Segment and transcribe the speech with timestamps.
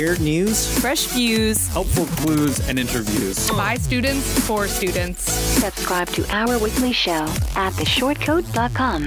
[0.00, 3.50] Weird news, fresh views, helpful clues, and interviews.
[3.50, 5.30] By students, for students.
[5.30, 9.02] Subscribe to our weekly show at theshortcoat.com.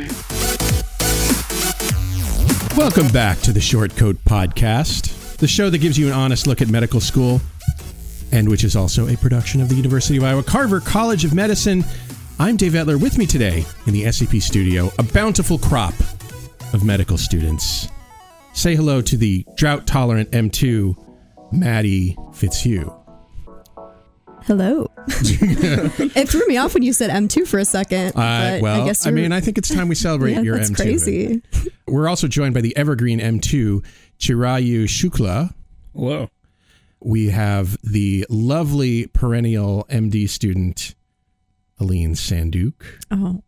[2.78, 6.62] Welcome back to the Short Coat Podcast, the show that gives you an honest look
[6.62, 7.42] at medical school
[8.32, 11.84] and which is also a production of the University of Iowa Carver College of Medicine.
[12.38, 13.02] I'm Dave Etler.
[13.02, 15.96] With me today in the SCP studio, a bountiful crop
[16.72, 17.88] of medical students.
[18.54, 20.96] Say hello to the drought tolerant M2,
[21.52, 22.94] Maddie Fitzhugh.
[24.44, 24.92] Hello.
[25.08, 28.10] it threw me off when you said M2 for a second.
[28.10, 30.70] Uh, well, I, guess I mean, I think it's time we celebrate yeah, your that's
[30.70, 30.76] M2.
[30.76, 31.42] crazy.
[31.88, 33.84] We're also joined by the evergreen M2,
[34.20, 35.54] Chirayu Shukla.
[35.96, 36.30] Hello.
[37.02, 40.94] We have the lovely perennial MD student,
[41.80, 42.74] Aline Sanduk.
[43.10, 43.42] Oh,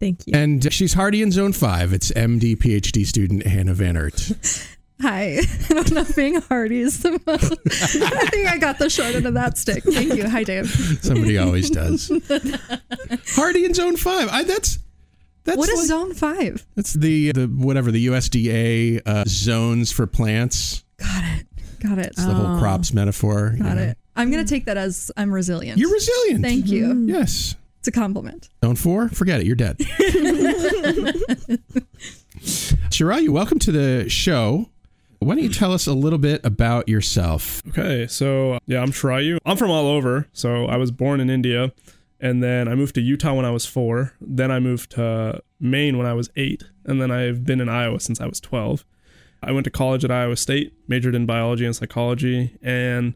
[0.00, 0.32] thank you.
[0.34, 1.92] And she's hardy in zone five.
[1.92, 4.32] It's MD PhD student Hannah Van Ert.
[5.00, 5.38] Hi.
[5.70, 7.52] I don't know if being hardy is the most.
[8.02, 9.84] I think I got the short end of that stick.
[9.84, 10.28] Thank you.
[10.28, 10.68] Hi, Dave.
[11.02, 12.10] Somebody always does.
[13.28, 14.28] hardy in zone five.
[14.28, 14.80] I, that's
[15.44, 16.66] that's what is like, zone five?
[16.74, 20.82] That's the the whatever the USDA uh, zones for plants.
[20.96, 21.46] Got it.
[21.80, 22.06] Got it.
[22.06, 23.54] It's the whole crops metaphor.
[23.56, 23.82] you Got know.
[23.82, 23.98] it.
[24.16, 25.78] I'm gonna take that as I'm resilient.
[25.78, 26.44] You're resilient.
[26.44, 27.06] Thank you.
[27.06, 27.54] Yes.
[27.88, 28.50] It's a compliment.
[28.62, 29.46] Zone four, forget it.
[29.46, 29.78] You're dead.
[32.90, 34.68] Chirayu, welcome to the show.
[35.20, 37.62] Why don't you tell us a little bit about yourself?
[37.68, 39.38] Okay, so yeah, I'm Chirayu.
[39.46, 40.28] I'm from all over.
[40.34, 41.72] So I was born in India,
[42.20, 44.12] and then I moved to Utah when I was four.
[44.20, 48.00] Then I moved to Maine when I was eight, and then I've been in Iowa
[48.00, 48.84] since I was 12.
[49.42, 53.14] I went to college at Iowa State, majored in biology and psychology, and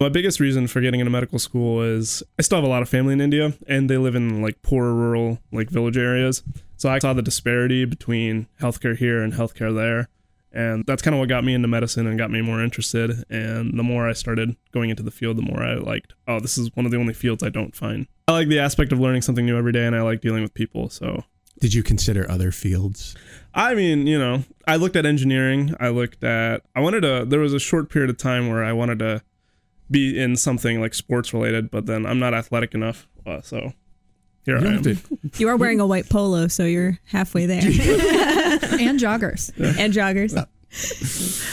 [0.00, 2.88] my biggest reason for getting into medical school is I still have a lot of
[2.88, 6.42] family in India, and they live in like poor rural like village areas.
[6.76, 10.08] So I saw the disparity between healthcare here and healthcare there.
[10.52, 13.24] And that's kind of what got me into medicine and got me more interested.
[13.30, 16.58] And the more I started going into the field, the more I liked, oh, this
[16.58, 18.06] is one of the only fields I don't find.
[18.26, 20.54] I like the aspect of learning something new every day and I like dealing with
[20.54, 20.88] people.
[20.88, 21.22] So
[21.60, 23.14] Did you consider other fields?
[23.54, 25.74] I mean, you know, I looked at engineering.
[25.78, 28.72] I looked at, I wanted to, there was a short period of time where I
[28.72, 29.22] wanted to
[29.90, 33.08] be in something like sports related, but then I'm not athletic enough.
[33.26, 33.72] Uh, so
[34.44, 34.98] here You I am.
[35.38, 37.58] You are wearing a white polo, so you're halfway there.
[37.64, 39.50] and joggers.
[39.78, 40.32] and joggers.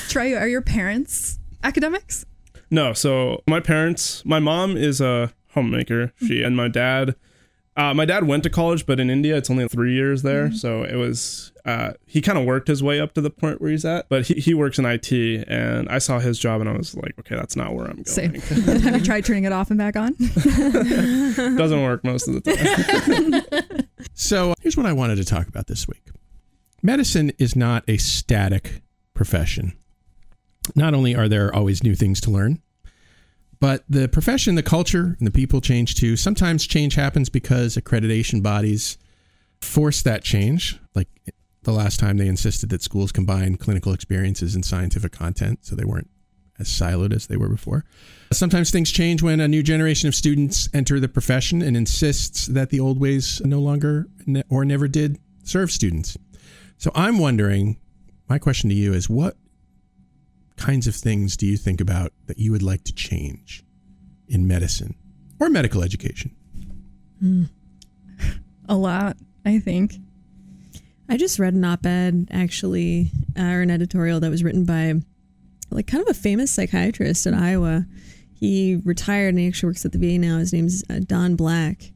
[0.09, 2.25] Trey, are your parents academics?
[2.69, 6.13] No, so my parents, my mom is a homemaker.
[6.25, 7.15] She and my dad,
[7.77, 10.51] uh, my dad went to college, but in India it's only three years there.
[10.51, 13.69] So it was uh, he kind of worked his way up to the point where
[13.69, 14.07] he's at.
[14.09, 15.11] But he, he works in IT,
[15.47, 18.05] and I saw his job, and I was like, okay, that's not where I'm going.
[18.05, 18.33] Same.
[18.81, 20.13] Have you tried turning it off and back on?
[21.57, 23.87] Doesn't work most of the time.
[24.13, 26.09] So here's what I wanted to talk about this week.
[26.81, 28.81] Medicine is not a static
[29.13, 29.77] profession.
[30.75, 32.61] Not only are there always new things to learn,
[33.59, 36.15] but the profession, the culture, and the people change too.
[36.15, 38.97] Sometimes change happens because accreditation bodies
[39.61, 41.07] force that change, like
[41.63, 45.83] the last time they insisted that schools combine clinical experiences and scientific content so they
[45.83, 46.09] weren't
[46.59, 47.85] as siloed as they were before.
[48.31, 52.69] Sometimes things change when a new generation of students enter the profession and insists that
[52.69, 56.17] the old ways no longer ne- or never did serve students.
[56.77, 57.77] So I'm wondering,
[58.29, 59.35] my question to you is what
[60.57, 63.63] kinds of things do you think about that you would like to change
[64.27, 64.95] in medicine
[65.39, 66.35] or medical education?
[68.69, 69.95] A lot, I think.
[71.09, 74.95] I just read an op-ed actually, uh, or an editorial that was written by
[75.69, 77.85] like kind of a famous psychiatrist in Iowa.
[78.33, 80.37] He retired and he actually works at the VA now.
[80.39, 81.91] His name's uh, Don Black.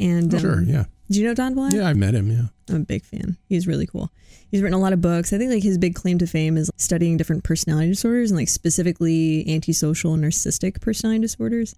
[0.00, 0.84] And Oh, sure, um, yeah.
[1.10, 1.72] Do you know Don Black?
[1.72, 2.42] Yeah, I met him, yeah.
[2.68, 3.36] I'm a big fan.
[3.48, 4.10] He's really cool.
[4.50, 5.32] He's written a lot of books.
[5.32, 8.48] I think like his big claim to fame is studying different personality disorders and like
[8.48, 11.74] specifically antisocial and narcissistic personality disorders.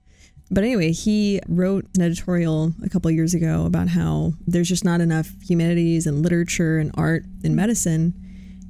[0.50, 4.84] But anyway, he wrote an editorial a couple of years ago about how there's just
[4.84, 8.12] not enough humanities and literature and art in medicine.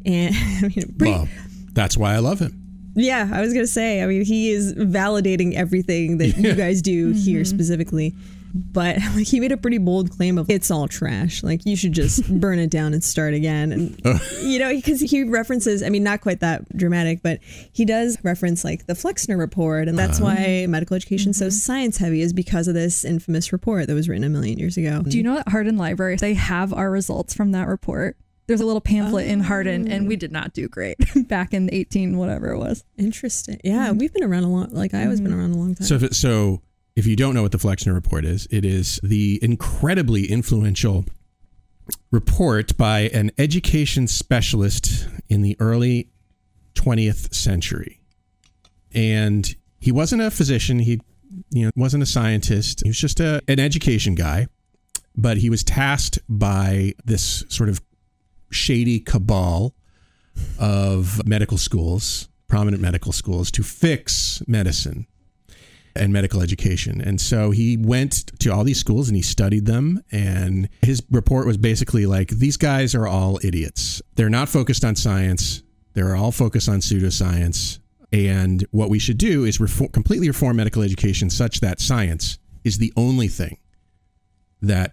[0.06, 0.32] And
[0.62, 1.28] I mean, pretty, Well,
[1.72, 2.92] that's why I love him.
[2.94, 4.00] yeah, I was gonna say.
[4.02, 7.46] I mean, he is validating everything that you guys do here Mhm.
[7.48, 8.14] specifically.
[8.54, 11.42] But like he made a pretty bold claim of it's all trash.
[11.42, 13.72] Like you should just burn it down and start again.
[13.72, 14.00] And
[14.42, 17.40] you know, because he references, I mean, not quite that dramatic, but
[17.72, 20.34] he does reference like the Flexner report, and that's uh-huh.
[20.36, 21.50] why medical education is so mm-hmm.
[21.50, 25.02] science heavy is because of this infamous report that was written a million years ago.
[25.02, 28.16] Do you know at Hardin Library they have our results from that report?
[28.48, 30.18] There's a little pamphlet in Hardin, and we oh.
[30.18, 32.84] did not do great back in 18 whatever it was.
[32.98, 33.60] Interesting.
[33.62, 33.98] Yeah, mm-hmm.
[33.98, 34.70] we've been around a long.
[34.70, 35.40] Like I always been mm-hmm.
[35.40, 35.86] around a long time.
[35.86, 36.60] So, if it, so
[36.94, 41.04] if you don't know what the Flexner Report is, it is the incredibly influential
[42.10, 46.08] report by an education specialist in the early
[46.74, 48.00] 20th century.
[48.94, 51.00] And he wasn't a physician, he
[51.50, 52.82] you know wasn't a scientist.
[52.82, 54.46] He was just a, an education guy,
[55.16, 57.80] but he was tasked by this sort of
[58.50, 59.74] shady cabal
[60.58, 65.06] of medical schools, prominent medical schools to fix medicine
[65.94, 67.00] and medical education.
[67.00, 70.02] And so he went to all these schools and he studied them.
[70.10, 74.00] And his report was basically like these guys are all idiots.
[74.14, 75.62] They're not focused on science,
[75.94, 77.78] they're all focused on pseudoscience.
[78.12, 82.78] And what we should do is reform, completely reform medical education such that science is
[82.78, 83.58] the only thing
[84.60, 84.92] that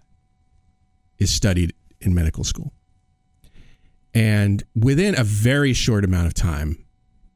[1.17, 2.73] is studied in medical school.
[4.13, 6.85] And within a very short amount of time,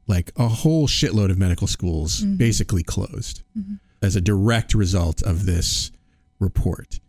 [0.08, 2.36] like a whole shitload of medical schools mm-hmm.
[2.36, 3.76] basically closed mm-hmm.
[4.02, 5.92] as a direct result of this
[6.40, 7.00] report,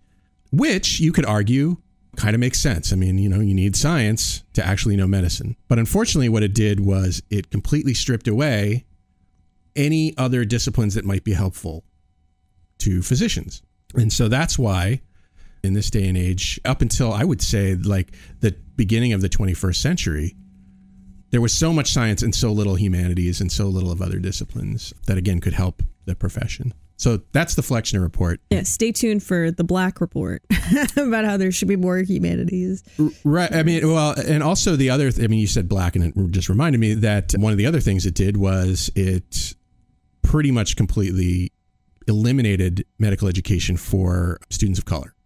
[0.53, 1.77] which you could argue
[2.17, 2.93] kind of makes sense.
[2.93, 5.57] I mean, you know, you need science to actually know medicine.
[5.69, 8.85] But unfortunately, what it did was it completely stripped away
[9.75, 11.85] any other disciplines that might be helpful
[12.79, 13.63] to physicians.
[13.95, 15.01] And so that's why
[15.63, 19.29] in this day and age, up until I would say like the beginning of the
[19.29, 20.37] 21st century,
[21.35, 24.95] there was so much science and so little humanities and so little of other disciplines
[25.09, 26.73] that again could help the profession.
[26.97, 28.41] So that's the Flexner report.
[28.51, 30.45] yeah, stay tuned for the Black Report
[30.97, 32.85] about how there should be more humanities.
[33.25, 33.53] Right.
[33.53, 36.31] I mean, well, and also the other, th- I mean, you said black, and it
[36.31, 39.57] just reminded me that one of the other things it did was it
[40.23, 41.51] pretty much completely
[42.07, 45.17] eliminated medical education for students of color.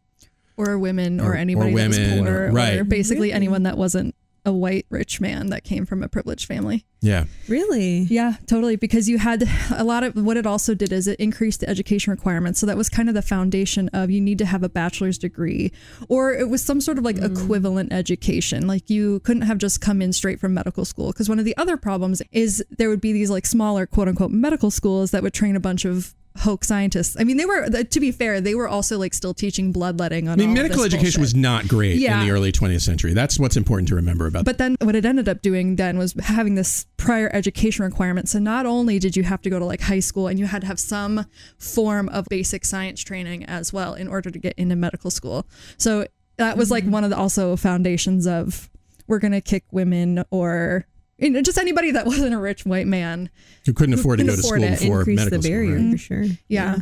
[0.57, 2.79] Or women, Or- or, or anybody that was women, poor, right.
[2.79, 3.37] or basically mm-hmm.
[3.37, 4.15] anyone that wasn't
[4.49, 6.87] a white rich man that came from a privileged family.
[7.01, 7.27] Yeah.
[7.49, 8.01] Really?
[8.11, 8.77] Yeah, totally.
[8.77, 9.45] Because you had
[9.77, 12.59] a lot of what it also did is it increased the education requirements.
[12.59, 15.71] So that was kind of the foundation of you need to have a bachelor's degree,
[16.09, 17.31] or it was some sort of like mm.
[17.31, 18.67] equivalent education.
[18.67, 21.09] Like you couldn't have just come in straight from medical school.
[21.09, 24.31] Because one of the other problems is there would be these like smaller quote unquote
[24.31, 27.17] medical schools that would train a bunch of hoax scientists.
[27.19, 30.35] I mean, they were to be fair, they were also like still teaching bloodletting on.
[30.35, 32.21] I mean, medical education was not great Yeah.
[32.21, 33.13] in the early 20th century.
[33.13, 36.15] That's what's important to remember about But then what it ended up doing then was
[36.15, 38.29] having this prior education requirement.
[38.29, 40.63] So not only did you have to go to like high school and you had
[40.63, 41.27] to have some
[41.59, 45.47] form of basic science training as well in order to get into medical school.
[45.77, 46.07] So
[46.37, 46.93] that was like mm-hmm.
[46.93, 48.71] one of the also foundations of
[49.07, 50.87] we're going to kick women or
[51.19, 53.31] you know, just anybody that wasn't a rich white man.
[53.67, 54.81] who couldn't afford to go to school it.
[54.81, 55.85] before Increase medical the barrier school.
[55.85, 55.93] right?
[55.93, 56.25] for sure.
[56.49, 56.79] Yeah.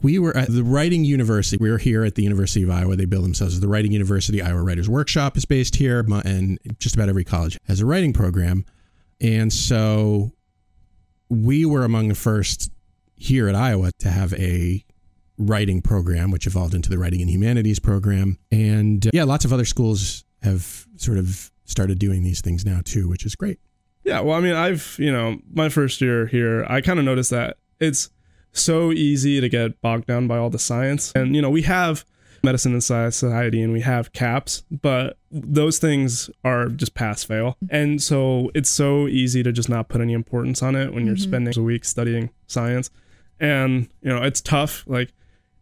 [0.00, 1.56] We were at the Writing University.
[1.60, 2.94] We were here at the University of Iowa.
[2.94, 4.40] They bill themselves as the Writing University.
[4.40, 8.64] Iowa Writers Workshop is based here, and just about every college has a writing program.
[9.20, 10.30] And so
[11.28, 12.70] we were among the first
[13.16, 14.84] here at Iowa to have a
[15.36, 18.38] writing program, which evolved into the Writing and Humanities program.
[18.52, 22.80] And uh, yeah, lots of other schools have sort of started doing these things now
[22.84, 23.60] too, which is great.
[24.04, 27.30] Yeah, well, I mean, I've, you know, my first year here, I kind of noticed
[27.30, 28.10] that it's
[28.52, 31.12] so easy to get bogged down by all the science.
[31.14, 32.04] And, you know, we have
[32.42, 37.56] medicine and society and we have caps, but those things are just pass fail.
[37.68, 41.16] And so it's so easy to just not put any importance on it when you're
[41.16, 41.30] mm-hmm.
[41.30, 42.90] spending a week studying science.
[43.40, 44.84] And, you know, it's tough.
[44.86, 45.12] Like,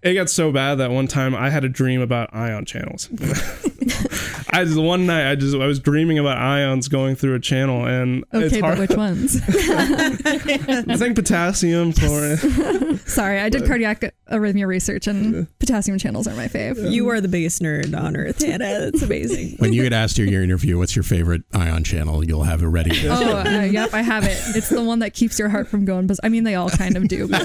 [0.03, 3.09] it got so bad that one time I had a dream about ion channels.
[4.51, 7.85] I just one night I just I was dreaming about ions going through a channel
[7.87, 8.79] and it's Okay, hard.
[8.79, 9.41] but which ones?
[9.49, 12.99] I think potassium, chlorine.
[13.07, 16.91] Sorry, I did cardiac arrhythmia research and potassium channels are my fave.
[16.91, 18.91] You are the biggest nerd on earth, Hannah.
[18.91, 19.57] That's amazing.
[19.59, 22.67] When you get asked your, your interview, what's your favorite ion channel, you'll have it
[22.69, 23.09] ready.
[23.09, 24.39] Oh, uh, yep, I have it.
[24.57, 26.07] It's the one that keeps your heart from going.
[26.07, 27.43] But I mean, they all kind of do, but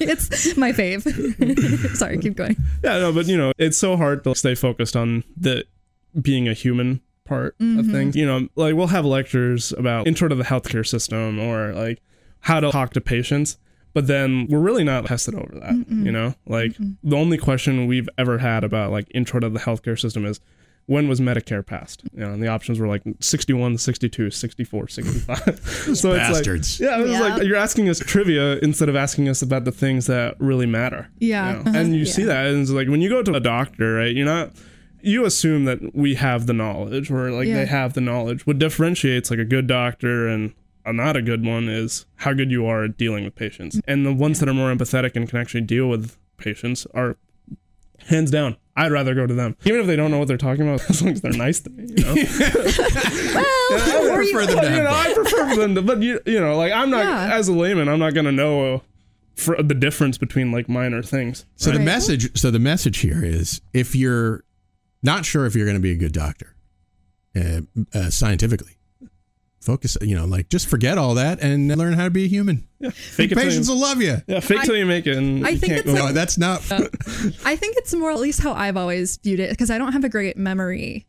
[0.00, 1.02] it's my fave.
[1.96, 2.56] Sorry, keep going.
[2.82, 5.66] yeah, no, but you know, it's so hard to stay focused on the
[6.20, 8.16] being a human part of things.
[8.16, 12.00] You know, like we'll have lectures about intro to the healthcare system or like
[12.40, 13.58] how to talk to patients.
[13.94, 16.34] But then we're really not tested over that, you know?
[16.46, 20.40] Like the only question we've ever had about like intro to the healthcare system is
[20.86, 22.02] when was Medicare passed?
[22.14, 25.60] You know, and the options were like 61, 62, 64, 65.
[25.96, 26.80] so bastards.
[26.80, 27.20] it's like, yeah, it was Yeah.
[27.20, 31.08] like you're asking us trivia instead of asking us about the things that really matter.
[31.18, 31.48] Yeah.
[31.48, 31.60] you know?
[31.70, 31.78] Uh-huh.
[31.78, 34.14] And you see that, and it's like when you go to a doctor, right?
[34.14, 34.52] You're not.
[35.00, 37.54] You assume that we have the knowledge, or like Yeah.
[37.56, 38.46] they have the knowledge.
[38.46, 40.52] What differentiates like a good doctor and
[40.84, 43.80] a not a good one is how good you are at dealing with patients.
[43.86, 47.16] And the ones that are more empathetic and can actually deal with patients are
[48.06, 48.56] hands down.
[48.76, 51.02] I'd rather go to them, even if they don't know what they're talking about, as
[51.02, 51.84] long as they're nice to me.
[51.96, 52.14] You know,
[52.92, 54.90] I prefer them to But, you know.
[54.90, 57.34] I prefer them to, but you, you know, like I'm not Yeah.
[57.36, 58.78] as a layman, I'm not gonna know uh,
[59.34, 61.44] for the difference between like minor things.
[61.56, 64.44] So the message, so the message here is, if you're
[65.02, 66.54] not sure if you're going to be a good doctor,
[67.36, 67.60] uh,
[67.94, 68.78] uh, scientifically,
[69.60, 69.96] focus.
[70.00, 72.66] You know, like just forget all that and learn how to be a human.
[72.80, 74.16] Yeah, fake it till Patients you, will love you.
[74.26, 75.16] yeah, fake till you make it.
[75.16, 76.60] And I you think can't it's go- No, that's not.
[77.44, 80.04] I think it's more at least how I've always viewed it because I don't have
[80.04, 81.06] a great memory.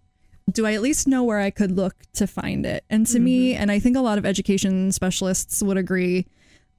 [0.52, 2.84] Do I at least know where I could look to find it?
[2.90, 6.26] And to me, and I think a lot of education specialists would agree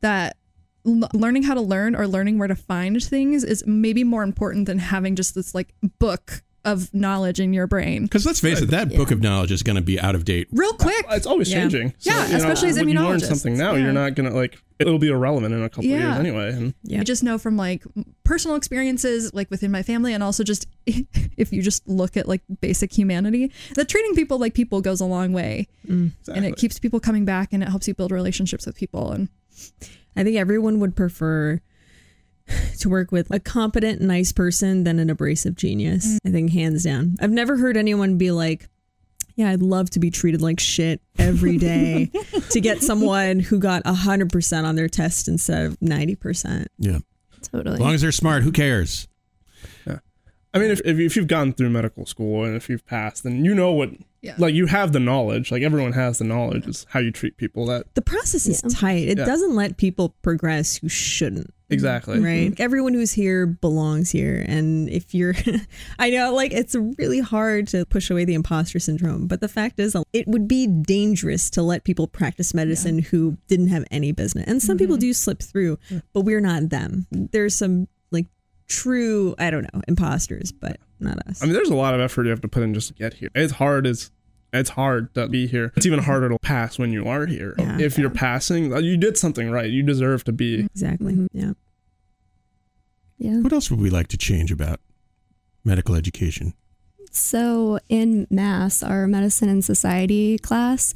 [0.00, 0.36] that
[0.84, 4.66] l- learning how to learn or learning where to find things is maybe more important
[4.66, 8.02] than having just this like book of knowledge in your brain.
[8.04, 10.48] Because let's face it, that book of knowledge is going to be out of date.
[10.52, 11.06] Real quick.
[11.10, 11.60] it's always Yeah.
[11.60, 11.94] changing.
[12.00, 13.84] Yeah, you know, especially as when you learn something now, Yeah.
[13.84, 16.16] you're not gonna like it'll be irrelevant in a couple Yeah.
[16.16, 16.52] years anyway.
[16.52, 17.84] And I just know from like
[18.24, 22.42] personal experiences, like within my family, and also just if you just look at like
[22.60, 26.12] basic humanity, that treating people like people goes a long way, mm.
[26.32, 29.12] and it keeps people coming back, and it helps you build relationships with people.
[29.12, 29.28] And
[30.16, 31.60] I think everyone would prefer
[32.78, 36.06] to work with a competent, nice person than an abrasive genius.
[36.06, 36.18] Mm.
[36.26, 37.16] I think hands down.
[37.20, 38.68] I've never heard anyone be like,
[39.36, 42.10] yeah, I'd love to be treated like shit every day
[42.50, 46.66] to get someone who got 100% on their test instead of 90%.
[46.78, 46.98] Yeah.
[47.42, 47.74] Totally.
[47.74, 49.08] As long as they're smart, who cares?
[49.86, 50.00] Yeah.
[50.52, 53.44] I mean, if, if if you've gone through medical school and if you've passed, then
[53.44, 53.90] you know what.
[54.20, 54.34] Yeah.
[54.36, 55.50] Like you have the knowledge.
[55.50, 56.66] Like everyone has the knowledge.
[56.66, 57.64] Is how you treat people.
[57.66, 58.70] That The process is Yeah.
[58.78, 59.08] tight.
[59.08, 59.24] It Yeah.
[59.24, 61.54] doesn't let people progress who shouldn't.
[61.70, 62.18] Exactly.
[62.18, 62.50] Right.
[62.50, 62.62] Mm-hmm.
[62.62, 64.44] Everyone who's here belongs here.
[64.46, 65.34] And if you're,
[65.98, 69.26] I know, like, it's really hard to push away the imposter syndrome.
[69.26, 73.36] But the fact is, um, it would be dangerous to let people practice medicine who
[73.48, 74.44] didn't have any business.
[74.46, 75.00] And some people mm-hmm.
[75.00, 75.78] do slip through,
[76.12, 77.06] but we're not them.
[77.10, 78.26] There's some, like,
[78.68, 81.42] true, I don't know, imposters, but not us.
[81.42, 83.14] I mean, there's a lot of effort you have to put in just to get
[83.14, 83.30] here.
[83.34, 84.10] It's hard as
[84.52, 85.72] it's hard to be here.
[85.76, 87.54] It's even harder to pass when you are here.
[87.58, 87.78] Yeah.
[87.78, 89.70] If you're passing, uh, you did something right.
[89.70, 90.60] You deserve to be.
[90.60, 91.28] exactly.
[91.32, 91.52] Yeah.
[93.18, 93.40] Yeah.
[93.40, 94.80] What else would we like to change about
[95.64, 96.54] medical education?
[97.10, 100.94] So in Mass, our medicine and society class,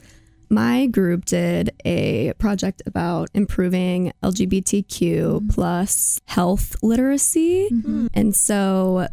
[0.49, 5.49] my group did a project about improving LGBTQ mm-hmm.
[5.49, 7.69] plus health literacy.
[7.71, 8.07] Mm-hmm.
[8.15, 9.09] And so,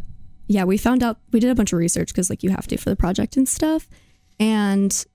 [0.48, 2.78] yeah, we found out, we did a bunch of research because, like, you have to
[2.78, 3.88] for the project and stuff.
[4.42, 5.06] And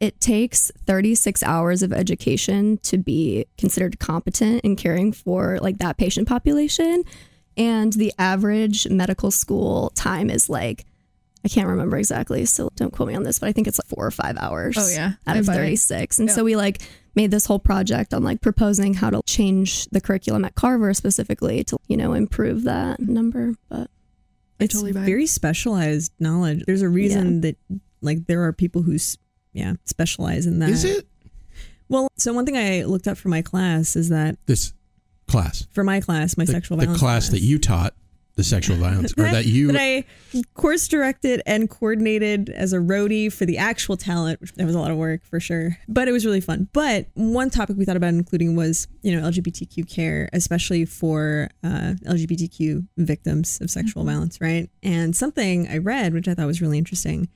[0.00, 5.96] it takes 36 hours of education to be considered competent in caring for like that
[5.96, 7.04] patient population
[7.56, 10.84] and the average medical school time is like
[11.44, 13.86] I can't remember exactly, so don't quote me on this, but I think it's like
[13.86, 14.76] four or five hours.
[14.78, 15.12] Oh, yeah.
[15.26, 15.56] out I of bet.
[15.56, 16.18] 36.
[16.18, 16.34] And Yeah.
[16.34, 16.80] so we like
[17.14, 21.62] made this whole project on like proposing how to change the curriculum at Carver specifically
[21.64, 23.54] to you know improve that number.
[23.68, 23.90] But
[24.58, 25.06] it's totally buy it.
[25.06, 26.64] very specialized knowledge.
[26.66, 27.56] There's a reason that
[28.04, 28.96] like there are people who
[29.52, 30.70] yeah specialize in that.
[30.70, 31.06] Is it
[31.88, 34.72] Well, so one thing I looked up for my class is that this
[35.26, 35.66] class?
[35.72, 37.94] for my class, my The, sexual the violence class that you taught
[38.36, 40.04] the sexual violence, or that you that I
[40.54, 44.80] course directed and coordinated as a roadie for the actual talent, which that was a
[44.80, 46.68] lot of work for sure, but it was really fun.
[46.72, 51.94] But one topic we thought about including was you know LGBTQ care, especially for uh,
[52.06, 54.68] LGBTQ victims of sexual violence, right?
[54.82, 57.28] And something I read, which I thought was really interesting,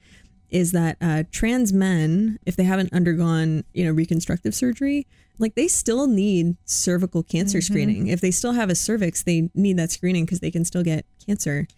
[0.50, 5.06] is that uh, trans men, if they haven't undergone, you know, reconstructive surgery,
[5.38, 8.08] like they still need cervical cancer screening.
[8.08, 11.04] If they still have a cervix, they need that screening because they can still get
[11.24, 11.68] cancer.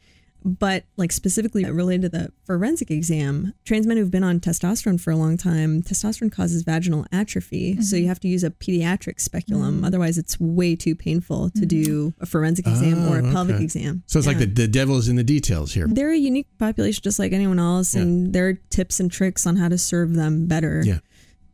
[0.45, 5.11] But like specifically related to the forensic exam, trans men who've been on testosterone for
[5.11, 7.81] a long time, testosterone causes vaginal atrophy.
[7.81, 8.03] So mm-hmm.
[8.03, 9.83] you have to use a pediatric speculum.
[9.83, 9.87] Mm.
[9.87, 12.23] Otherwise, it's way too painful to do mm-hmm.
[12.23, 13.65] a forensic exam or a Oh, pelvic okay.
[13.65, 14.03] exam.
[14.07, 15.87] So it's like the, the devil is in the details here.
[15.89, 19.57] They're a unique population just like anyone else, and there are tips and tricks on
[19.57, 20.83] how to serve them better.
[20.85, 20.99] Yeah.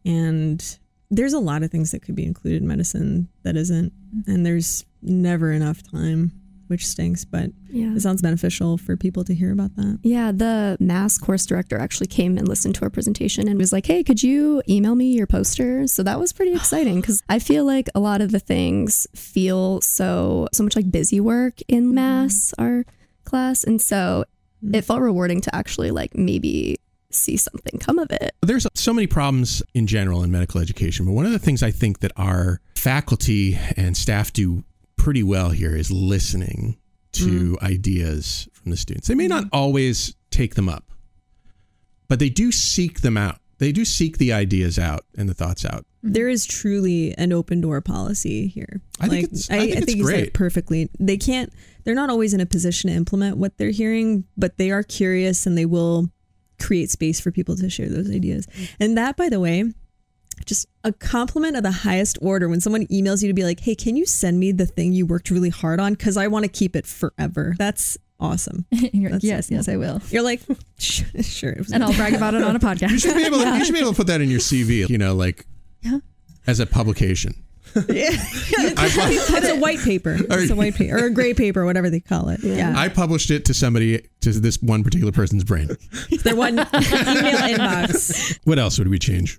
[0.04, 0.78] And
[1.10, 4.30] there's a lot of things that could be included in medicine that isn't, mm-hmm.
[4.30, 6.32] and there's never enough time,
[6.68, 7.94] which stinks, but yeah.
[7.94, 9.98] it sounds beneficial for people to hear about that.
[10.02, 13.86] Yeah, the mass course director actually came and listened to our presentation and was like,
[13.86, 15.86] "Hey, could you email me your poster?
[15.86, 19.80] So that was pretty exciting because I feel like a lot of the things feel
[19.80, 21.94] so so much like busy work in mm-hmm.
[21.94, 22.84] mass our
[23.24, 24.24] class, and so
[24.64, 24.74] mm-hmm.
[24.74, 26.78] it felt rewarding to actually like maybe
[27.10, 28.34] see something come of it.
[28.42, 31.70] There's so many problems in general in medical education, but one of the things I
[31.70, 34.64] think that our faculty and staff do
[34.96, 36.76] pretty well here is listening
[37.12, 37.62] to mm.
[37.62, 39.08] ideas from the students.
[39.08, 40.90] They may not always take them up,
[42.08, 43.38] but they do seek them out.
[43.58, 45.86] They do seek the ideas out and the thoughts out.
[46.02, 48.82] There is truly an open door policy here.
[49.00, 50.32] I think it's- I think it's you said it great.
[50.34, 50.90] perfectly.
[51.00, 51.50] They can't.
[51.84, 55.46] They're not always in a position to implement what they're hearing, but they are curious
[55.46, 56.10] and they will
[56.60, 58.46] create space for people to share those ideas.
[58.78, 59.72] And that, by the way,
[60.44, 63.74] just a compliment of the highest order when someone emails you to be like, "Hey,
[63.74, 65.94] can you send me the thing you worked really hard on?
[65.94, 68.64] Because I want to keep it forever." That's awesome.
[68.70, 70.00] You're like, That's yes, so yes, I will.
[70.10, 70.40] You're like,
[70.78, 71.50] sure.
[71.50, 72.90] It was And I'll brag about it on a podcast.
[72.90, 74.88] You should be able to, you should be able to put that in your CV,
[74.88, 75.46] you know, like
[75.82, 75.98] Yeah.
[76.46, 77.34] as a publication.
[77.90, 78.08] Yeah.
[78.10, 80.16] it's a white paper.
[80.18, 82.40] It's a white paper or a gray paper, whatever they call it.
[82.42, 82.72] Yeah.
[82.74, 85.68] I published it to somebody, to this one particular person's brain.
[86.22, 88.38] Their one email inbox.
[88.44, 89.38] What else would we change?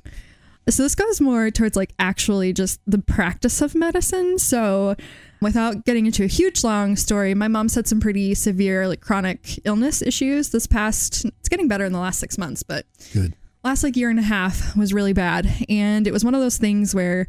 [0.69, 4.38] So this goes more towards like actually just the practice of medicine.
[4.38, 4.95] So
[5.41, 9.59] without getting into a huge long story, my mom's had some pretty severe like chronic
[9.65, 13.33] illness issues this past it's getting better in the last 6 months, but Good.
[13.63, 16.57] last like year and a half was really bad and it was one of those
[16.57, 17.27] things where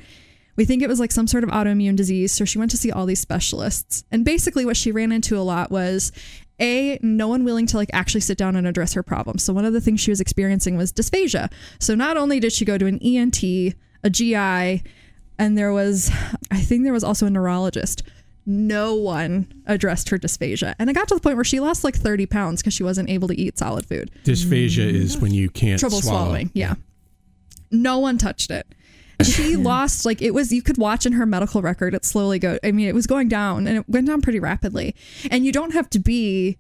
[0.57, 2.91] we think it was like some sort of autoimmune disease so she went to see
[2.91, 6.11] all these specialists and basically what she ran into a lot was
[6.61, 9.65] a no one willing to like actually sit down and address her problem so one
[9.65, 12.87] of the things she was experiencing was dysphagia so not only did she go to
[12.87, 13.75] an ent a
[14.11, 16.11] gi and there was
[16.51, 18.03] i think there was also a neurologist
[18.47, 21.95] no one addressed her dysphagia and it got to the point where she lost like
[21.95, 25.79] 30 pounds because she wasn't able to eat solid food Dysphagia is when you can't
[25.79, 26.21] trouble swallow.
[26.21, 26.51] swallowing.
[26.55, 26.75] Yeah.
[27.71, 28.67] No one touched it.
[29.23, 32.59] She lost like it was you could watch in her medical record it slowly go
[32.63, 34.95] I mean it was going down and it went down pretty rapidly.
[35.31, 36.59] And you don't have to be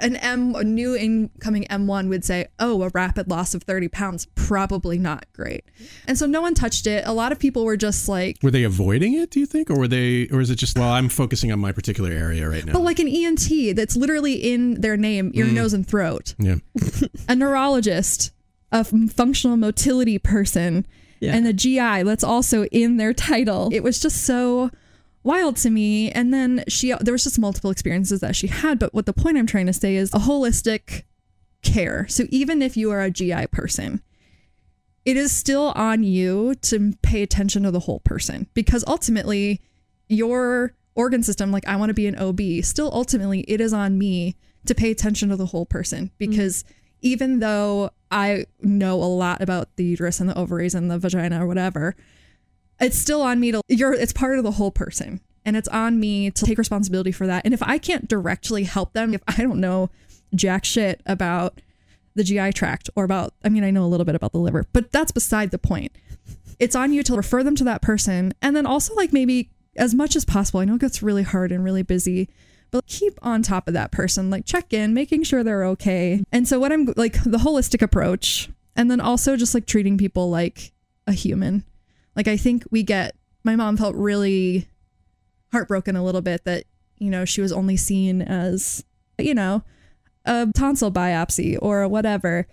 [0.00, 4.26] an M a new incoming M1 would say, "Oh, a rapid loss of 30 pounds
[4.34, 5.62] probably not great."
[6.08, 7.04] And so no one touched it.
[7.06, 9.70] A lot of people were just like Were they avoiding it, do you think?
[9.70, 12.66] Or were they or is it just well, I'm focusing on my particular area right
[12.66, 12.72] now?
[12.72, 15.52] but like an ENT that's literally in their name, ear, Mm.
[15.52, 16.34] nose, and throat.
[16.40, 16.56] yeah.
[17.28, 18.32] a neurologist,
[18.72, 20.84] a functional motility person,
[21.20, 21.34] Yeah.
[21.34, 23.68] and the GI that's also in their title.
[23.72, 24.70] It was just so
[25.22, 26.10] wild to me.
[26.10, 28.78] And then she, there was just multiple experiences that she had.
[28.78, 31.02] But what the point I'm trying to say is a holistic
[31.62, 32.08] care.
[32.08, 34.02] So even if you are a GI person,
[35.04, 39.60] it is still on you to pay attention to the whole person because ultimately
[40.08, 43.96] your organ system like i want to be an ob still ultimately it is on
[43.96, 46.10] me to pay attention to the whole person mm.
[46.18, 46.64] because
[47.00, 51.42] even though i know a lot about the uterus and the ovaries and the vagina
[51.42, 51.94] or whatever
[52.80, 55.98] it's still on me to you're it's part of the whole person and it's on
[55.98, 59.36] me to take responsibility for that and if i can't directly help them if i
[59.36, 59.90] don't know
[60.34, 61.60] jack shit about
[62.14, 64.66] the GI tract or about, I mean, I know a little bit about the liver,
[64.72, 65.92] but that's beside the point.
[66.58, 68.34] It's on you to refer them to that person.
[68.42, 71.52] And then also, like, maybe as much as possible, I know it gets really hard
[71.52, 72.28] and really busy,
[72.70, 76.22] but keep on top of that person, like, check in, making sure they're okay.
[76.32, 80.30] And so, what I'm like, the holistic approach, and then also just like treating people
[80.30, 80.72] like
[81.06, 81.64] a human.
[82.16, 84.68] Like, I think we get, my mom felt really
[85.52, 86.64] heartbroken a little bit that,
[86.98, 88.84] you know, she was only seen as,
[89.18, 89.62] you know,
[90.24, 92.46] a tonsil biopsy or whatever.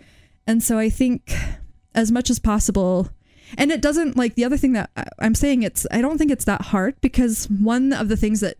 [0.45, 1.34] And so I think
[1.93, 3.10] as much as possible,
[3.58, 6.45] and it doesn't like the other thing that I'm saying it's, I don't think it's
[6.45, 8.58] that hard because one of the things that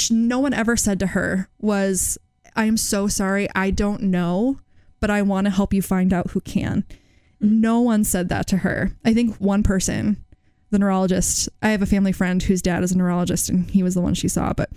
[0.00, 2.18] sh- no one ever said to her was,
[2.56, 3.48] I am so sorry.
[3.54, 4.60] I don't know,
[4.98, 6.84] but I want to help you find out who can.
[7.40, 8.92] No one said that to her.
[9.04, 10.24] I think one person,
[10.70, 13.94] the neurologist, I have a family friend whose dad is a neurologist and he was
[13.94, 14.70] the one she saw, but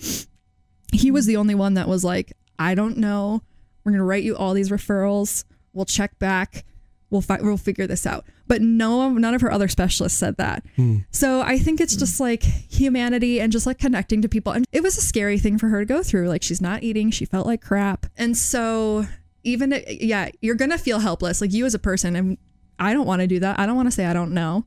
[0.91, 3.41] he was the only one that was like, I don't know.
[3.83, 5.43] We're going to write you all these referrals.
[5.73, 6.63] We'll check back.
[7.13, 8.25] We'll fi- we'll figure this out.
[8.47, 10.65] But no, none of her other specialists said that.
[10.75, 10.97] Hmm.
[11.11, 14.51] So I think it's just like humanity and just like connecting to people.
[14.51, 16.27] And it was a scary thing for her to go through.
[16.27, 17.11] Like she's not eating.
[17.11, 18.07] She felt like crap.
[18.17, 19.05] And so
[19.43, 21.39] even yeah, you're gonna feel helpless.
[21.39, 22.15] Like you as a person.
[22.15, 22.37] And
[22.79, 23.59] I don't want to do that.
[23.59, 24.65] I don't want to say I don't know.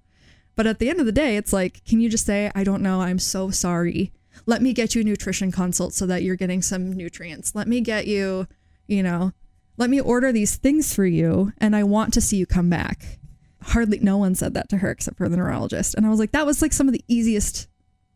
[0.54, 2.80] But at the end of the day, it's like, can you just say, I don't
[2.80, 4.12] know, I'm so sorry.
[4.46, 7.54] Let me get you a nutrition consult so that you're getting some nutrients.
[7.54, 8.46] Let me get you,
[8.86, 9.32] you know,
[9.76, 13.18] let me order these things for you and I want to see you come back.
[13.62, 15.94] Hardly no one said that to her except for the neurologist.
[15.94, 17.68] And I was like, that was like some of the easiest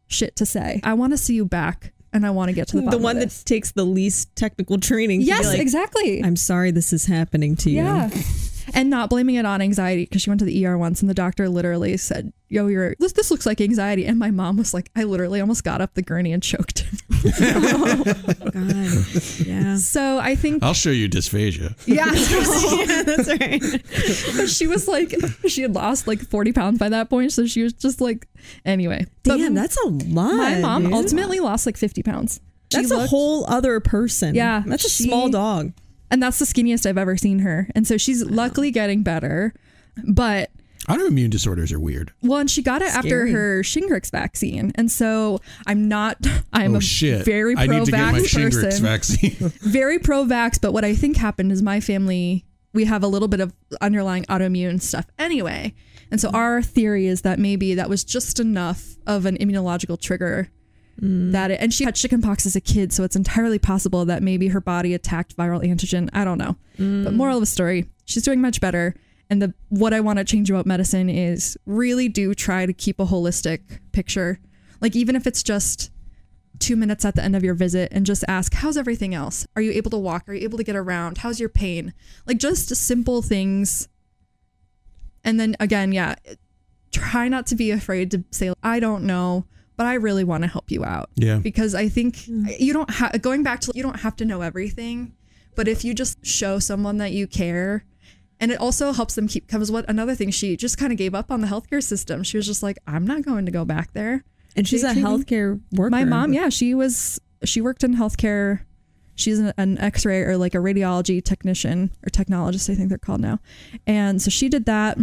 [0.07, 0.81] shit to say.
[0.85, 3.19] I want to see you back and I want to get to the The one
[3.19, 5.23] that takes the least technical training.
[5.23, 6.23] Yes, like, exactly.
[6.23, 7.83] I'm sorry this is happening to you.
[7.83, 8.11] Yeah.
[8.75, 11.15] And not blaming it on anxiety because she went to the ER once and the
[11.15, 14.05] doctor literally said, Yo, you're this, this looks like anxiety.
[14.07, 16.85] And my mom was like, I literally almost got up the gurney and choked.
[17.23, 18.97] God.
[19.47, 19.77] Yeah.
[19.77, 21.75] So I think I'll show you dysphagia.
[21.87, 24.37] yeah, yeah, that's right.
[24.37, 25.15] but she was like
[25.47, 28.27] she had lost like 40 pounds by that point, so she was just like
[28.65, 29.07] anyway.
[29.25, 30.35] But Damn, that's a lot.
[30.35, 30.93] my mom dude.
[30.93, 32.41] ultimately lost like 50 pounds.
[32.73, 34.35] She That's a whole other person.
[34.35, 35.73] Yeah, That's a small dog.
[36.11, 37.69] And that's the skinniest I've ever seen her.
[37.75, 39.55] And so she's luckily getting better.
[40.07, 40.51] But
[40.89, 42.13] Autoimmune disorders are weird.
[42.23, 44.73] well, and she got it after her Shingrix vaccine.
[44.75, 46.17] And so I'm not
[46.53, 47.25] I'm oh a shit!
[47.25, 48.83] very I pro need to get my vax Shingrix person.
[48.83, 49.37] vaccine.
[49.61, 53.29] very pro vax, but what I think happened is my family, we have a little
[53.29, 55.75] bit of underlying autoimmune stuff anyway.
[56.11, 56.37] And so hmm.
[56.37, 60.51] our theory is that maybe that was just enough of an immunological trigger
[61.01, 61.33] Mm.
[61.33, 64.49] that it, and she had chickenpox as a kid, so it's entirely possible that maybe
[64.49, 66.11] her body attacked viral antigen.
[66.13, 66.57] I don't know.
[67.05, 68.95] But moral of the story, she's doing much better.
[69.31, 72.99] And the what I want to change about medicine is really do try to keep
[73.01, 73.61] a holistic
[73.93, 74.41] picture.
[74.81, 75.91] Like even if it's just
[76.59, 79.47] two minutes at the end of your visit and just ask, How's everything else?
[79.57, 80.29] Are you able to walk?
[80.29, 81.19] Are you able to get around?
[81.19, 81.95] How's your pain?
[82.27, 83.89] Like just simple things.
[85.25, 86.17] And then again, yeah,
[86.93, 89.47] try not to be afraid to say, I don't know,
[89.81, 91.09] but I really want to help you out.
[91.15, 91.39] Yeah.
[91.39, 92.55] Because I think mm.
[92.61, 95.15] you don't have, going back to, you don't have to know everything,
[95.55, 97.87] but if you just show someone that you care,
[98.41, 101.15] and it also helps them keep, because what another thing, she just kind of gave
[101.15, 102.23] up on the healthcare system.
[102.23, 104.23] She was just like, I'm not going to go back there.
[104.55, 105.89] And she's They a treat me- healthcare worker.
[105.89, 108.67] my mom, yeah, she was she worked in healthcare.
[109.15, 113.23] She's an, an X-ray or like a radiology technician or technologist, I think they're called
[113.23, 113.39] now.
[113.87, 114.99] And so she did that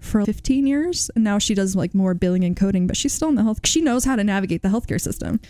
[0.00, 2.86] for 15 years, and now she does like more billing and coding.
[2.86, 3.60] But she's still in the health.
[3.64, 5.40] She knows how to navigate the healthcare system.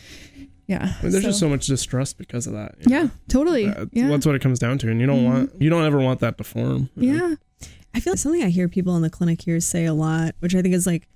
[0.67, 2.75] Yeah, I mean, there's just so- so much distrust because of that.
[2.87, 3.11] yeah, know?
[3.29, 3.67] totally.
[3.67, 5.33] That- yeah, That's what it comes down to, and you don't mm-hmm.
[5.33, 6.91] want you don't ever want that to form.
[6.97, 7.29] you know?
[7.29, 7.35] yeah.
[7.95, 10.55] I feel like something I hear people in the clinic here say a lot, which
[10.55, 11.09] I think is like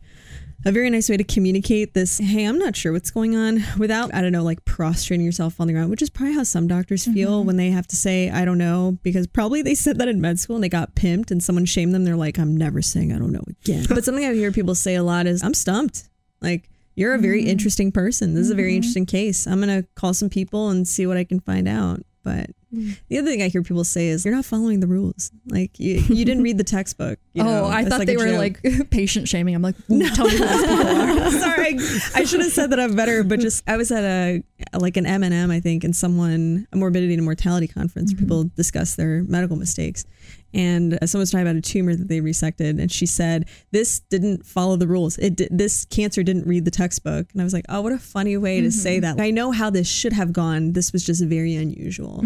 [0.64, 2.18] a very nice way to communicate this.
[2.18, 5.66] Hey, I'm not sure what's going on without, I don't know, like prostrating yourself on
[5.66, 7.46] the ground, which is probably how some doctors feel mm-hmm.
[7.46, 10.38] when they have to say, I don't know, because probably they said that in med
[10.38, 12.04] school and they got pimped and someone shamed them.
[12.04, 13.86] They're like, I'm never saying I don't know again.
[13.88, 16.08] but something I hear people say a lot is, I'm stumped.
[16.40, 17.50] Like, you're a very mm-hmm.
[17.50, 18.34] interesting person.
[18.34, 18.76] This is a very mm-hmm.
[18.76, 19.46] interesting case.
[19.46, 22.00] I'm going to call some people and see what I can find out.
[22.22, 22.50] But
[23.08, 25.30] the other thing I hear people say is, you're not following the rules.
[25.46, 27.18] Like, you, you didn't read the textbook.
[27.34, 27.66] you oh.
[27.66, 28.38] I That's thought like they were joke.
[28.64, 29.54] like patient shaming.
[29.54, 30.08] I'm like, no.
[30.14, 31.30] tell me who these people are.
[31.30, 31.76] Sorry,
[32.14, 33.22] I should have said that I'm better.
[33.24, 34.42] But just I was at a
[34.78, 38.16] like an M and M, I think, and someone a morbidity and mortality conference where
[38.16, 38.24] mm-hmm.
[38.24, 40.06] people discuss their medical mistakes,
[40.54, 44.00] and uh, someone was talking about a tumor that they resected, and she said this
[44.00, 45.18] didn't follow the rules.
[45.18, 48.36] It this cancer didn't read the textbook, and I was like, oh, what a funny
[48.36, 49.20] way to say that.
[49.20, 50.72] I know how this should have gone.
[50.72, 52.24] This was just very unusual.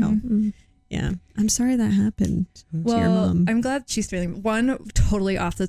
[0.89, 3.47] Yeah, I'm sorry that happened to your Well, mom.
[3.49, 5.69] I'm glad she's feeling one totally off the.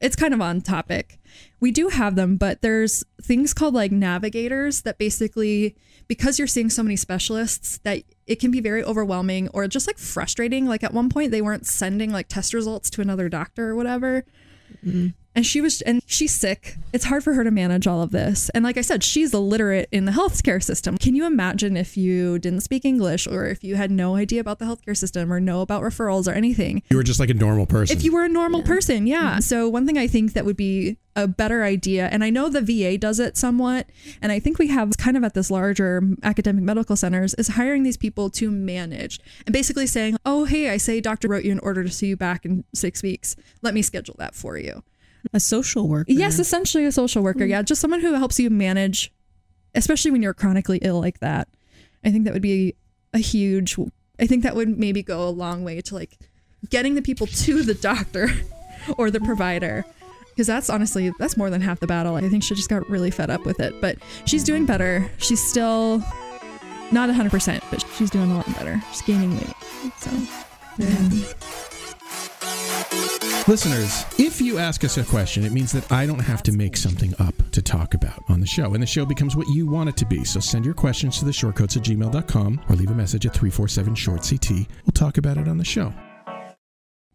[0.00, 1.18] It's kind of on topic.
[1.60, 6.70] We do have them, but there's things called like navigators that basically, because you're seeing
[6.70, 10.66] so many specialists, that it can be very overwhelming or just like frustrating.
[10.66, 14.24] Like at one point, they weren't sending like test results to another doctor or whatever.
[14.84, 15.08] Mm-hmm.
[15.38, 16.74] And she was, and she's sick.
[16.92, 18.48] It's hard for her to manage all of this.
[18.56, 20.98] And like I said, she's illiterate in the healthcare system.
[20.98, 24.58] Can you imagine if you didn't speak English or if you had no idea about
[24.58, 26.82] the healthcare system or know about referrals or anything?
[26.90, 27.96] You were just like a normal person.
[27.96, 29.34] If you were a normal person, yeah.
[29.34, 29.40] Mm-hmm.
[29.42, 32.60] So one thing I think that would be a better idea, and I know the
[32.60, 33.88] VA does it somewhat,
[34.20, 37.84] and I think we have kind of at this larger academic medical centers, is hiring
[37.84, 41.60] these people to manage and basically saying, oh, hey, I say doctor wrote you an
[41.60, 43.36] order to see you back in six weeks.
[43.62, 44.82] Let me schedule that for you.
[45.32, 46.10] A social worker.
[46.10, 47.44] Yes, essentially a social worker.
[47.44, 47.50] Hmm.
[47.50, 49.12] Yeah, just someone who helps you manage,
[49.74, 51.48] especially when you're chronically ill like that.
[52.04, 52.74] I think that would be
[53.12, 53.76] a huge.
[54.20, 56.18] I think that would maybe go a long way to like
[56.70, 58.28] getting the people to the doctor
[58.98, 59.84] or the provider.
[60.30, 62.14] Because that's honestly that's more than half the battle.
[62.14, 65.10] I think she just got really fed up with it, but she's doing better.
[65.18, 65.98] She's still
[66.92, 68.80] not 100%, but she's doing a lot better.
[68.90, 69.52] She's gaining weight.
[69.98, 70.10] So,
[73.48, 76.76] Listeners, if you ask us a question, it means that I don't have to make
[76.76, 79.88] something up to talk about on the show, and the show becomes what you want
[79.88, 80.22] it to be.
[80.22, 83.94] So send your questions to the shortcoats at gmail.com or leave a message at 347
[83.94, 84.50] short CT.
[84.84, 85.94] We'll talk about it on the show.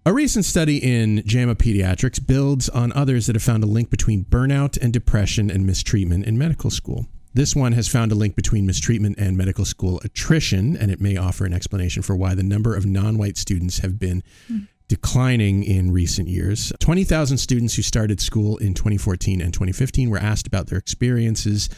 [0.08, 4.26] A recent study in JAMA Pediatrics builds on others that have found a link between
[4.26, 7.06] burnout and depression and mistreatment in medical school.
[7.36, 11.16] This one has found a link between mistreatment and medical school attrition, and it may
[11.16, 14.62] offer an explanation for why the number of non white students have been hmm.
[14.88, 16.72] Declining in recent years.
[16.80, 21.70] 20,000 students who started school in 2014 and 2015 were asked about their experiences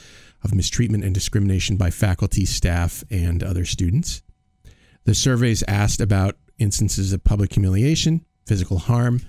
[0.44, 4.22] of mistreatment and discrimination by faculty, staff, and other students.
[5.06, 9.22] The surveys asked about instances of public humiliation, physical harm,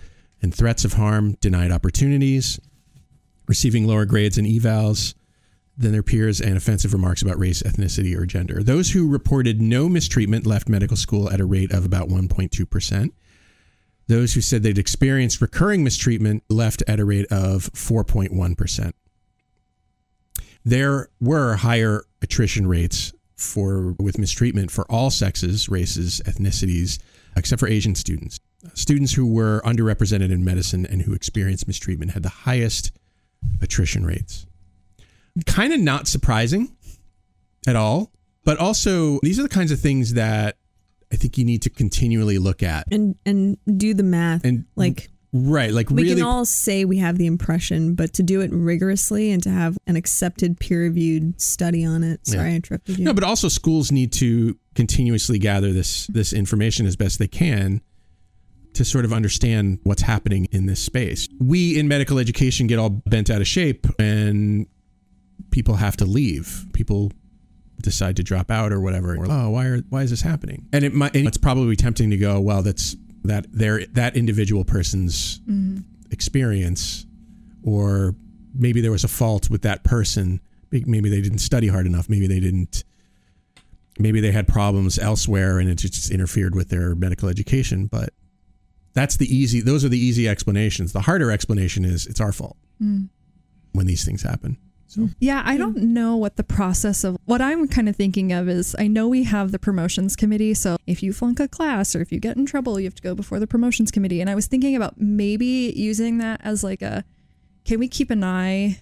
[0.43, 2.61] and threats of harm, denied opportunities,
[3.47, 5.15] receiving lower grades and evals,
[5.79, 8.63] than their peers and offensive remarks about race, ethnicity, or gender.
[8.63, 13.11] Those who reported no mistreatment left medical school at a rate of about 1.2%.
[14.09, 18.93] Those who said they'd experienced recurring mistreatment left at a rate of 4.1%.
[20.65, 26.99] There were higher attrition rates for with mistreatment for all sexes, races, ethnicities,
[27.37, 28.41] except for Asian students.
[28.75, 32.93] Students who were underrepresented in medicine and who experienced mistreatment had the highest
[33.61, 34.47] attrition rates.
[35.45, 36.75] Kind of not surprising
[37.67, 38.11] at all,
[38.45, 40.57] but also these are the kinds of things that
[41.13, 44.45] I think you need to continually look at and and do the math.
[44.45, 48.23] and like right, like we really can all say we have the impression, but to
[48.23, 52.27] do it rigorously and to have an accepted peer-reviewed study on it.
[52.27, 52.53] Sorry, Yeah.
[52.53, 53.05] I interrupted you.
[53.05, 57.81] No, but also schools need to continuously gather this this information as best they can
[58.75, 61.29] to sort of understand what's happening in this space.
[61.41, 64.67] We in medical education get all bent out of shape and
[65.51, 66.67] people have to leave.
[66.75, 67.11] People
[67.83, 69.15] decide to drop out or whatever.
[69.17, 70.67] Or, oh, why are why is this happening?
[70.73, 74.65] And it might and it's probably tempting to go, well, that's that their that individual
[74.65, 75.41] person's
[76.11, 77.05] experience
[77.63, 78.15] or
[78.55, 80.41] maybe there was a fault with that person.
[80.71, 82.09] Maybe they didn't study hard enough.
[82.09, 82.85] Maybe they didn't
[83.99, 88.11] maybe they had problems elsewhere and it just interfered with their medical education but
[88.93, 92.59] that's the easy those are the easy explanations the harder explanation is it's our fault
[92.83, 93.09] Mm.
[93.73, 97.69] when these things happen so Yeah, I don't know what the process of what I'm
[97.69, 100.55] kind of thinking of is I know we have the promotions committee.
[100.55, 103.03] So if you flunk a class or if you get in trouble, you have to
[103.03, 104.21] go before the promotions committee.
[104.21, 107.05] And I was thinking about maybe using that as like a
[107.65, 108.81] can we keep an eye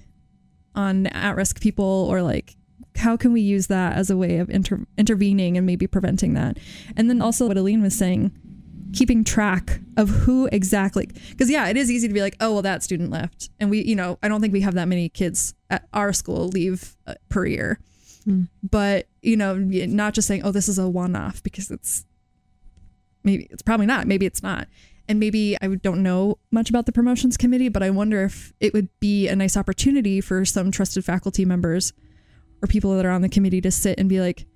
[0.75, 2.57] on at risk people or like
[2.97, 6.59] how can we use that as a way of inter- intervening and maybe preventing that?
[6.97, 8.31] And then also what Aline was saying,
[8.95, 12.63] keeping track of who exactly because yeah it is easy to be like oh well
[12.63, 13.51] that student left.
[13.61, 16.49] And we you know i don't think we have that many kids at our school
[16.49, 17.81] leave uh, per year.
[18.63, 22.05] But you know not just saying oh this is a one-off because it's
[23.23, 24.69] maybe it's probably not maybe it's not.
[25.07, 28.73] And maybe i don't know much about the promotions committee but i wonder if it
[28.73, 31.93] would be a nice opportunity for some trusted faculty members
[32.63, 34.47] or people that are on the committee to sit and be like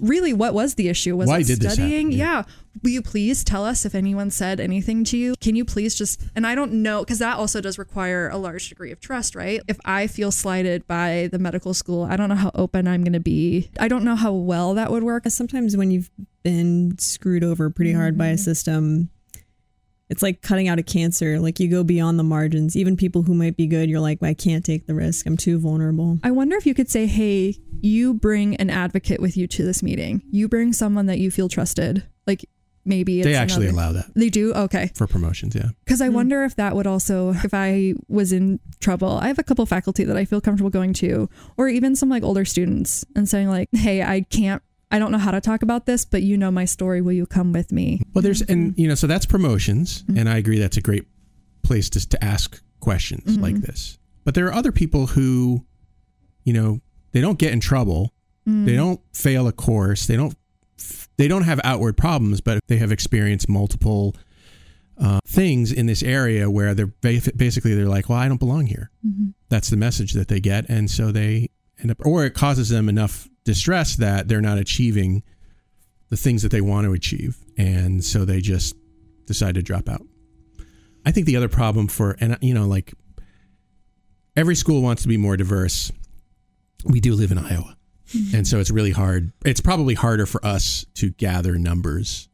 [0.00, 1.16] really what was the issue?
[1.16, 2.12] Was Why it did this studying?
[2.12, 2.18] Happen?
[2.18, 2.42] yeah.
[2.82, 5.34] will you please tell us if anyone said anything to you?
[5.40, 8.68] Can you please just and i don't know because that also does require a large
[8.68, 9.60] degree of trust right?
[9.68, 13.12] If i feel slighted by the medical school i don't know how open i'm going
[13.12, 13.70] to be.
[13.78, 15.24] I don't know how well that would work.
[15.28, 16.10] Sometimes when you've
[16.42, 18.38] been screwed over pretty hard by a mm-hmm.
[18.38, 19.10] system,
[20.10, 21.38] it's like cutting out a cancer.
[21.38, 22.76] Like you go beyond the margins.
[22.76, 25.26] Even people who might be good, you're like, I can't take the risk.
[25.26, 26.18] I'm too vulnerable.
[26.22, 29.82] I wonder if you could say, hey, you bring an advocate with you to this
[29.82, 30.22] meeting.
[30.30, 32.04] You bring someone that you feel trusted.
[32.26, 32.48] Like
[32.84, 34.54] maybe it's they actually another- allow that They do?
[34.54, 34.90] Okay.
[34.94, 36.14] for promotions yeah Because I hmm.
[36.14, 40.04] wonder if that would also, if I was in trouble, I have a couple faculty
[40.04, 43.68] that I feel comfortable going to, or even some like older students and saying, like,
[43.72, 46.64] hey, I can't, I don't know how to talk about this, but you know my
[46.64, 47.00] story.
[47.02, 48.00] Will you come with me?
[48.14, 51.04] well there's and you know so that's promotions and i agree that's a great
[51.62, 53.42] place to, to ask questions Mhm.
[53.42, 55.64] like this but there are other people who
[56.44, 56.80] you know
[57.12, 58.12] they don't get in trouble
[58.46, 58.64] Mm.
[58.64, 60.34] they don't fail a course they don't
[61.18, 64.16] they don't have outward problems but they have experienced multiple
[64.96, 68.90] uh, things in this area where they're basically they're like well i don't belong here
[69.06, 69.34] Mhm.
[69.50, 72.88] that's the message that they get and so they end up or it causes them
[72.88, 75.22] enough distress that they're not achieving
[76.10, 77.36] the things that they want to achieve.
[77.56, 78.74] And so they just
[79.26, 80.02] decide to drop out.
[81.04, 82.92] I think the other problem for and you know like
[84.36, 85.92] every school wants to be more diverse.
[86.84, 87.76] We do live in iowa.
[88.14, 88.36] Mm-hmm.
[88.36, 92.28] And so it's really hard it's probably harder for us to gather numbers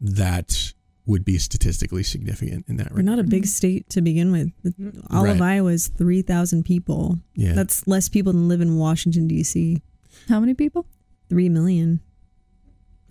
[0.00, 0.72] that
[1.10, 4.52] would be statistically significant in that We're not a big state to begin with.
[4.64, 5.14] Mm-hmm.
[5.14, 5.34] All Right.
[5.36, 7.18] of Iowa is 3,000 people.
[7.34, 7.52] Yeah.
[7.54, 9.82] That's less people than live in Washington, D.C.
[10.28, 10.86] How many people?
[11.28, 12.00] 3 million.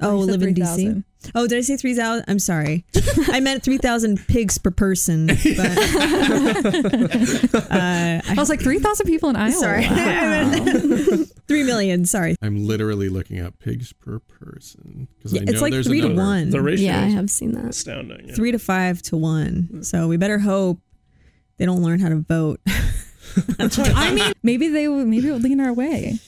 [0.02, 1.04] Oh, you said live in 3,000.
[1.24, 1.32] DC.
[1.36, 2.26] Oh, did I say 3,000?
[2.28, 2.86] I'm sorry.
[3.28, 5.28] I meant 3,000 pigs per person.
[5.28, 5.38] But,
[7.72, 9.52] uh, I was like, 3,000 people in Iowa.
[9.54, 9.86] Sorry.
[10.00, 11.26] Wow.
[11.48, 12.06] 3 million.
[12.06, 12.36] Sorry.
[12.44, 16.02] i'm literally looking up pigs per person because Yeah, i know it's like there's three
[16.02, 16.52] to one.
[16.52, 17.66] The ratio Yeah, I have seen that.
[17.70, 18.28] astounding.
[18.30, 18.36] yeah.
[18.36, 19.84] Three to five to one.
[19.84, 20.80] So we better hope
[21.58, 22.62] they don't learn how to vote.
[23.60, 26.20] I mean, maybe they would, maybe it would lean our way.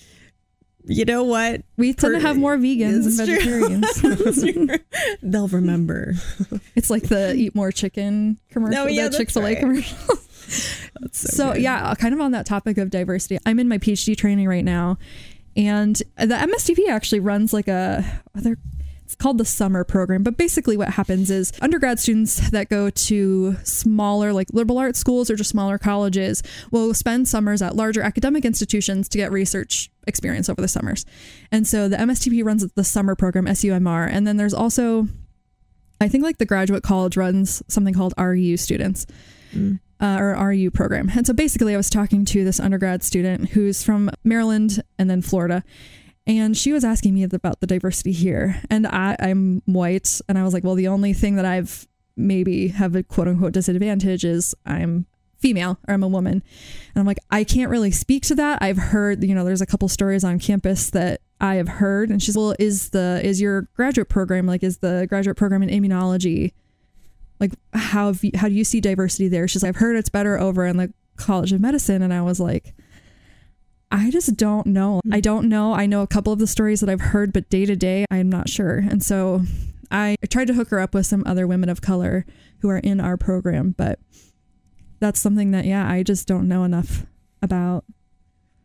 [0.86, 1.62] You know what?
[1.78, 4.82] We tend to have more vegans and vegetarians.
[5.22, 6.14] They'll remember.
[6.76, 9.60] It's like the eat more chicken commercial, Oh, yeah, the Chick fil A right.
[9.60, 9.98] commercial.
[11.12, 14.48] so, yeah, uh, kind of on that topic of diversity, I'm in my PhD training
[14.48, 14.98] right now,
[15.56, 18.04] and the MSTP actually runs like a
[18.38, 18.58] other.
[19.12, 23.58] It's called the summer program, but basically what happens is undergrad students that go to
[23.64, 28.46] smaller, like liberal arts schools or just smaller colleges, will spend summers at larger academic
[28.46, 31.06] institutions to get research experience over the summers.
[31.52, 35.10] And so the MSTP runs the summer program, SUMR, and then there's also,
[36.00, 39.06] I think like the graduate college runs something called RU students.
[40.00, 41.12] Uh, or RU program.
[41.16, 45.22] And so basically, I was talking to this undergrad student who's from Maryland and then
[45.22, 45.64] Florida,
[46.28, 48.62] and she was asking me about the diversity here.
[48.70, 52.68] And I, I'm white, and I was like, well, the only thing that I've maybe
[52.70, 55.06] have a quote unquote disadvantage is I'm
[55.40, 56.34] female or I'm a woman.
[56.34, 58.62] And I'm like, I can't really speak to that.
[58.62, 62.10] I've heard, you know, there's a couple stories on campus that I have heard.
[62.10, 65.70] And she's, well, is the, is your graduate program, like, is the graduate program in
[65.70, 66.54] immunology,
[67.40, 69.48] like, how, have you, how do you see diversity there?
[69.48, 72.04] She's like, I've heard it's better over in the College of Medicine.
[72.04, 72.76] And I was like,
[73.92, 75.02] I just don't know.
[75.06, 75.20] I mm-hmm.
[75.20, 75.74] don't know.
[75.74, 78.30] I know a couple of the stories that I've heard, but day to day, I'm
[78.30, 78.78] not sure.
[78.78, 79.42] And so
[79.92, 82.26] I tried to hook her up with some other women of color
[82.60, 84.00] who are in our program, but
[85.00, 87.06] that's something that, yeah, I just don't know enough
[87.42, 87.84] about.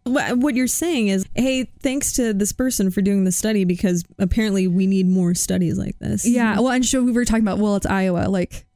[0.04, 4.04] What what you're saying is, hey, thanks to this person for doing the study because
[4.20, 6.24] apparently we need more studies like this.
[6.24, 6.60] Yeah.
[6.60, 8.28] Well, and so we were talking about, well, it's Iowa.
[8.28, 8.66] Like,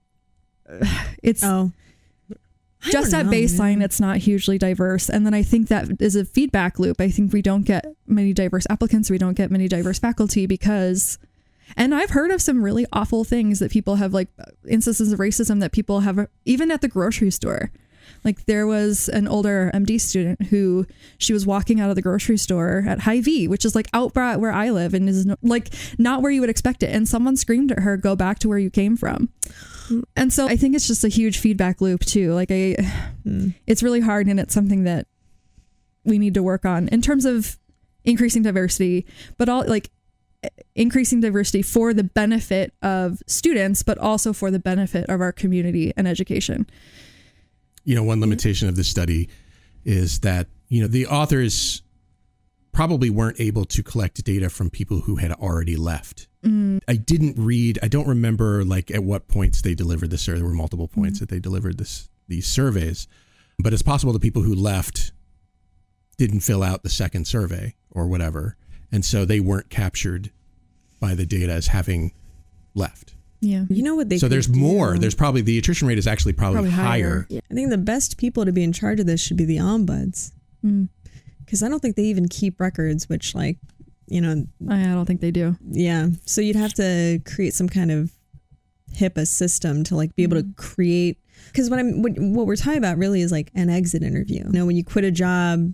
[1.23, 1.71] it's oh.
[2.85, 3.83] I just at know, baseline, man.
[3.83, 5.09] it's not hugely diverse.
[5.09, 7.01] And then I think that is a feedback loop.
[7.01, 11.19] I think we don't get many diverse applicants, we don't get many diverse faculty because.
[11.77, 15.21] And I've heard of some really awful things that people have, like uh, instances of
[15.21, 17.71] racism that people have, uh, even at the grocery store.
[18.25, 20.87] Like there was an older MD student who
[21.19, 24.53] she was walking out of the grocery store at Hy-Vee, which is like out where
[24.53, 26.95] I live and is no, like not where you would expect it.
[26.95, 29.31] And someone screamed at her, "Go back to where you came from."
[30.17, 32.33] And so I think it's just a huge feedback loop too.
[32.33, 32.77] Like I,
[33.25, 33.49] hmm.
[33.67, 35.07] it's really hard, and it's something that
[36.05, 37.59] we need to work on in terms of
[38.05, 39.91] increasing diversity, but all like
[40.75, 45.93] increasing diversity for the benefit of students, but also for the benefit of our community
[45.97, 46.67] and education.
[47.85, 48.23] you know, one mm-hmm.
[48.23, 49.29] limitation of this study
[49.85, 51.83] is that, you know, the authors
[52.73, 56.29] probably weren't able to collect data from people who had already left.
[56.43, 60.45] I didn't read, I don't remember like at what points they delivered this, or there
[60.45, 63.07] were multiple points that they delivered this these surveys.
[63.59, 65.13] But it's possible the people who left
[66.17, 68.57] didn't fill out the second survey or whatever.
[68.91, 70.31] And so they weren't captured
[70.99, 72.13] by the data as having
[72.75, 73.15] left.
[73.41, 73.65] Yeah.
[73.69, 74.97] You know what they so could there's more.
[74.99, 76.87] There's probably the attrition rate is actually probably, Probably higher.
[76.87, 77.27] higher.
[77.29, 79.57] Yeah, I think the best people to be in charge of this should be the
[79.59, 80.33] ombuds.
[80.65, 80.89] Mm.
[81.51, 83.59] Because I don't think they even keep records, which, like,
[84.07, 85.57] you know, I don't think they do.
[85.69, 86.07] yeah.
[86.25, 88.13] So you'd have to create some kind of
[88.95, 90.53] HIPAA system to like be able to mm-hmm.
[90.53, 91.19] create.
[91.49, 94.45] Because what I'm what, what we're talking about really is like an exit interview.
[94.47, 95.73] You know, when you quit a job,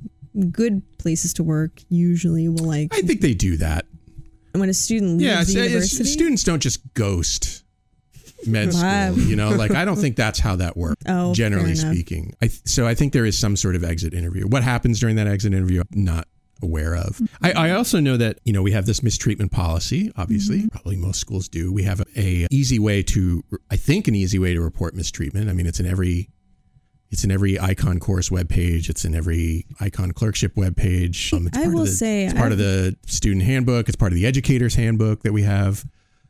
[0.51, 2.95] good places to work usually will like.
[2.95, 3.85] I think they do that.
[4.53, 7.65] when a student leaves Yeah, the it's- it's- university, students don't just ghost
[8.47, 9.13] med Wow.
[9.13, 9.25] school.
[9.25, 11.03] You know, like I don't think that's how that works.
[11.09, 14.47] Oh, generally speaking, I th- so I think there is some sort of exit interview.
[14.47, 15.81] What happens during that exit interview?
[15.81, 16.27] I'm not
[16.63, 17.21] aware of.
[17.43, 20.11] I, I also know that you know we have this mistreatment policy.
[20.17, 20.69] Obviously, Mm-hmm.
[20.69, 21.73] probably most schools do.
[21.73, 25.49] We have a, a easy way to, I think, an easy way to report mistreatment.
[25.51, 26.29] I mean, it's in every.
[27.09, 28.91] It's in every icon course webpage.
[28.91, 31.33] It's in every icon clerkship webpage.
[31.33, 33.87] Um, I will the, say it's part of the student handbook.
[33.89, 35.85] It's part of the educator's handbook that we have.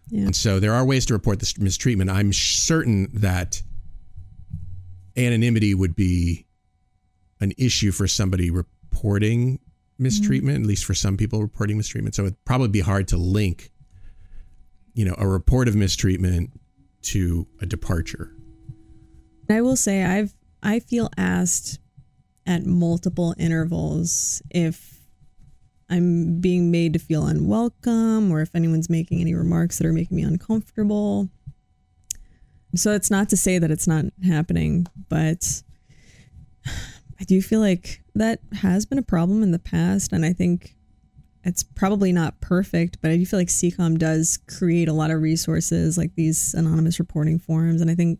[0.08, 0.26] Yeah.
[0.26, 2.10] And so there are ways to report this mistreatment.
[2.10, 3.62] I'm certain that
[5.16, 6.46] anonymity would be
[7.40, 9.58] an issue for somebody reporting
[9.98, 10.60] mistreatment, mm.
[10.62, 12.14] at least for some people reporting mistreatment.
[12.14, 13.70] So it'd probably be hard to link,
[14.94, 16.50] you know, a report of mistreatment
[17.02, 18.32] to a departure.
[19.48, 21.78] I will say I've I feel asked
[22.46, 24.95] at multiple intervals if
[25.88, 30.16] I'm being made to feel unwelcome or if anyone's making any remarks that are making
[30.16, 31.28] me uncomfortable.
[32.74, 35.62] So it's not to say that it's not happening, but
[36.66, 40.74] I do feel like that has been a problem in the past and I think
[41.44, 45.22] it's probably not perfect, but I do feel like CCOM does create a lot of
[45.22, 48.18] resources like these anonymous reporting forums and I think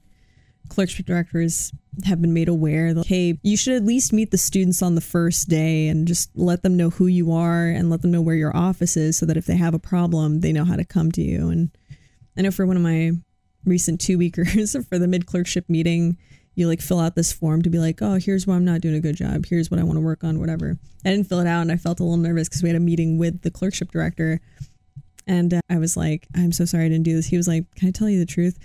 [0.69, 1.73] clerkship directors
[2.05, 5.01] have been made aware that hey you should at least meet the students on the
[5.01, 8.35] first day and just let them know who you are and let them know where
[8.35, 11.11] your office is so that if they have a problem they know how to come
[11.11, 11.71] to you and
[12.37, 13.13] i know for one of my
[13.65, 16.19] recent two weekers for the mid clerkship meeting
[16.55, 18.95] you like fill out this form to be like oh here's why i'm not doing
[18.95, 21.47] a good job here's what i want to work on whatever i didn't fill it
[21.47, 23.91] out and i felt a little nervous because we had a meeting with the clerkship
[23.91, 24.41] director
[25.27, 27.27] and uh, I was like, I'm so sorry I didn't do this.
[27.27, 28.59] He was like, Can I tell you the truth?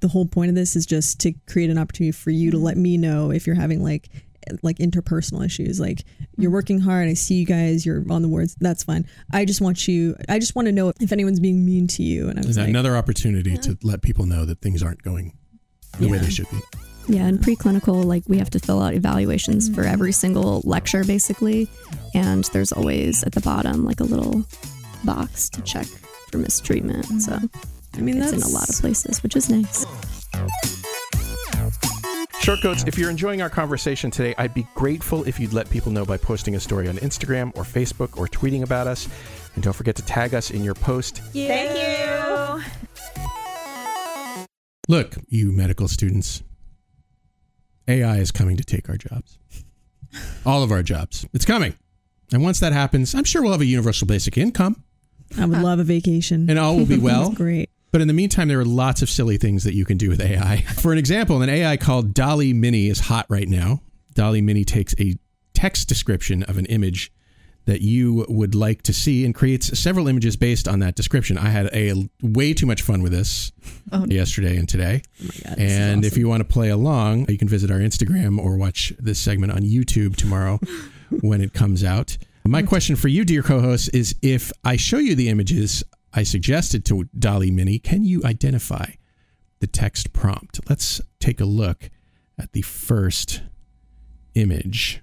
[0.00, 2.66] The whole point of this is just to create an opportunity for you to mm-hmm.
[2.66, 4.08] let me know if you're having like
[4.62, 5.80] like interpersonal issues.
[5.80, 6.04] Like
[6.36, 6.54] you're mm-hmm.
[6.54, 7.08] working hard.
[7.08, 7.84] I see you guys.
[7.84, 8.56] You're on the wards.
[8.60, 9.06] That's fine.
[9.32, 10.16] I just want you.
[10.28, 12.28] I just want to know if anyone's being mean to you.
[12.28, 15.36] And I was Is like, another opportunity to let people know that things aren't going
[15.98, 16.60] the way they should be.
[17.08, 19.92] Yeah, in preclinical, like we have to fill out evaluations for mm-hmm.
[19.92, 21.68] every single lecture, basically.
[22.14, 24.44] And there's always at the bottom like a little
[25.04, 25.86] box to check
[26.30, 27.22] for mistreatment.
[27.22, 27.38] So
[27.96, 29.86] I mean, it's that's in a lot of places, which is nice.
[32.40, 36.04] Shortcoats, if you're enjoying our conversation today, I'd be grateful if you'd let people know
[36.04, 39.08] by posting a story on Instagram or Facebook or tweeting about us.
[39.54, 41.18] And don't forget to tag us in your post.
[41.32, 42.62] Thank you.
[44.88, 46.42] Look, you medical students,
[47.88, 49.38] AI is coming to take our jobs.
[50.44, 51.26] All of our jobs.
[51.32, 51.74] It's coming.
[52.32, 54.84] And once that happens, I'm sure we'll have a universal basic income
[55.38, 56.48] I would love a vacation.
[56.48, 57.24] and all will be well.
[57.24, 57.70] That's great.
[57.96, 60.20] But in the meantime, there are lots of silly things that you can do with
[60.20, 60.60] AI.
[60.82, 63.80] For an example, an AI called DALL-E Mini is hot right now.
[64.12, 65.14] DALL-E Mini takes a
[65.54, 67.10] text description of an image
[67.64, 71.38] that you would like to see and creates several images based on that description.
[71.38, 73.50] I had a way too much fun with this
[73.92, 75.00] oh, yesterday and today.
[75.24, 77.78] Oh God, this is and if you want to play along, you can visit our
[77.78, 80.60] Instagram or watch this segment on YouTube tomorrow
[81.22, 82.18] when it comes out.
[82.46, 85.82] My oh, question for you, dear co host, is if I show you the images
[86.16, 88.92] I suggested to DALL-E Mini, can you identify
[89.60, 90.60] the text prompt?
[90.68, 91.90] Let's take a look
[92.38, 93.42] at the first
[94.34, 95.02] image.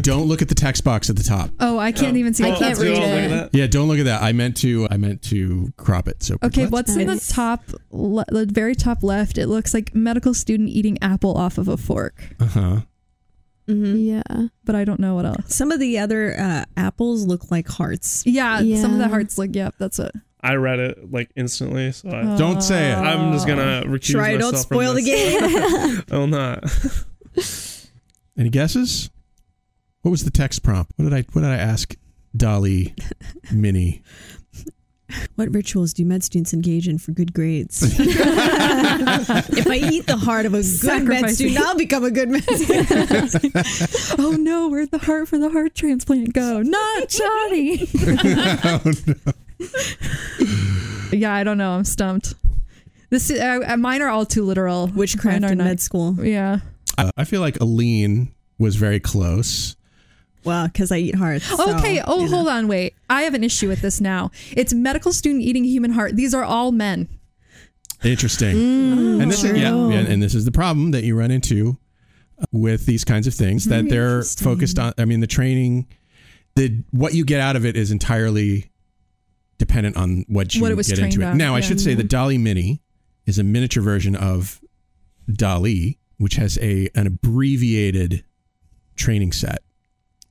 [0.00, 1.50] Don't look at the text box at the top.
[1.60, 2.44] Oh, I can't even see.
[2.44, 3.50] I can't read what I was it.
[3.52, 4.22] Yeah, don't look at that.
[4.22, 4.86] I meant to.
[4.90, 6.22] I meant to crop it.
[6.22, 9.36] So Okay, let's- what's in the top, le- the very top left?
[9.36, 12.82] It looks like medical student eating apple off of a fork, Uh-huh.
[13.70, 14.06] Mhm.
[14.06, 14.46] Yeah.
[14.64, 15.54] but I don't know what else.
[15.54, 18.22] Some of the other uh, apples look like hearts.
[18.26, 19.50] Yeah, some of the hearts look.
[19.52, 20.12] Yep, that's it.
[20.42, 22.94] I read it like instantly, so I, Don't say it.
[22.94, 26.02] I'm just gonna recuse Try, myself don't from spoil the game.
[26.10, 26.64] I will not.
[28.38, 29.10] Any guesses?
[30.02, 30.92] What was the text prompt?
[30.96, 31.94] What did I what did I ask
[32.34, 32.94] DALL-E
[33.52, 34.02] Mini?
[35.36, 37.82] What rituals do med students engage in for good grades?
[37.98, 42.42] if I eat the heart of a good med student, I'll become a good med
[42.44, 44.18] student.
[44.18, 46.62] oh no, where'd the heart for the heart transplant go?
[46.62, 47.88] Not Johnny.
[48.64, 49.14] oh, no.
[51.12, 51.70] yeah, I don't know.
[51.72, 52.34] I'm stumped.
[53.10, 54.86] This is, uh, uh, mine are all too literal.
[54.88, 56.16] Witchcraft Mine are in not- med school.
[56.24, 56.58] Yeah.
[56.96, 59.74] Uh, I feel like Aline was very close.
[60.44, 61.44] Well, because I eat hearts.
[61.44, 62.00] so, Okay.
[62.04, 62.36] Oh, you know.
[62.36, 62.68] hold on.
[62.68, 62.94] Wait.
[63.08, 64.30] I have an issue with this now.
[64.56, 66.16] It's medical student eating human heart.
[66.16, 67.08] These are all men.
[68.02, 68.56] Interesting.
[68.56, 71.76] Mm, and this is yeah, yeah, and this is the problem that you run into
[72.50, 74.94] with these kinds of things that they're focused on.
[74.96, 75.86] I mean, the training,
[76.54, 78.70] the what you get out of it is entirely
[79.58, 81.32] dependent on what you What it was get into trained it.
[81.32, 82.80] on, Now, I should say the DALL-E Mini
[83.26, 84.62] is a miniature version of
[85.30, 88.24] DALL-E, which has a an abbreviated
[88.96, 89.62] training set,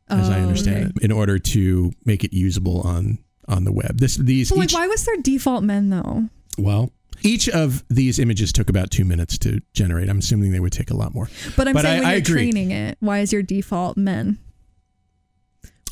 [0.10, 0.92] as I Oh, understand okay.
[0.98, 3.98] it, in order to make it usable on on the web.
[4.00, 6.30] This these So, like, why was there default men though?
[6.58, 6.92] well.
[7.22, 10.08] Each of these images took about two minutes to generate.
[10.08, 11.28] I'm assuming they would take a lot more.
[11.58, 12.34] But I'm But saying I- when I you're agree.
[12.52, 14.38] training it, why is your default men?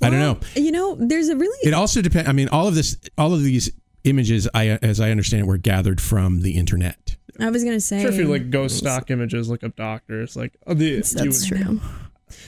[0.01, 0.39] I don't know.
[0.55, 2.29] You know, there's a really It also depends.
[2.29, 3.69] I mean, all of this, all of these
[4.05, 7.17] images, I, as I understand it, were gathered from the internet.
[7.41, 10.35] I was gonna say sure, if you like go stock images, look up doctors.
[10.37, 11.81] Like oh, the, That's you would- true.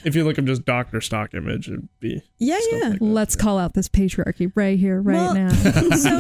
[0.03, 2.89] If you look up just doctor stock image, it'd be Yeah, yeah.
[2.89, 2.97] like.
[3.01, 5.49] Let's call out this patriarchy right here, right Well, now.
[5.51, 6.17] so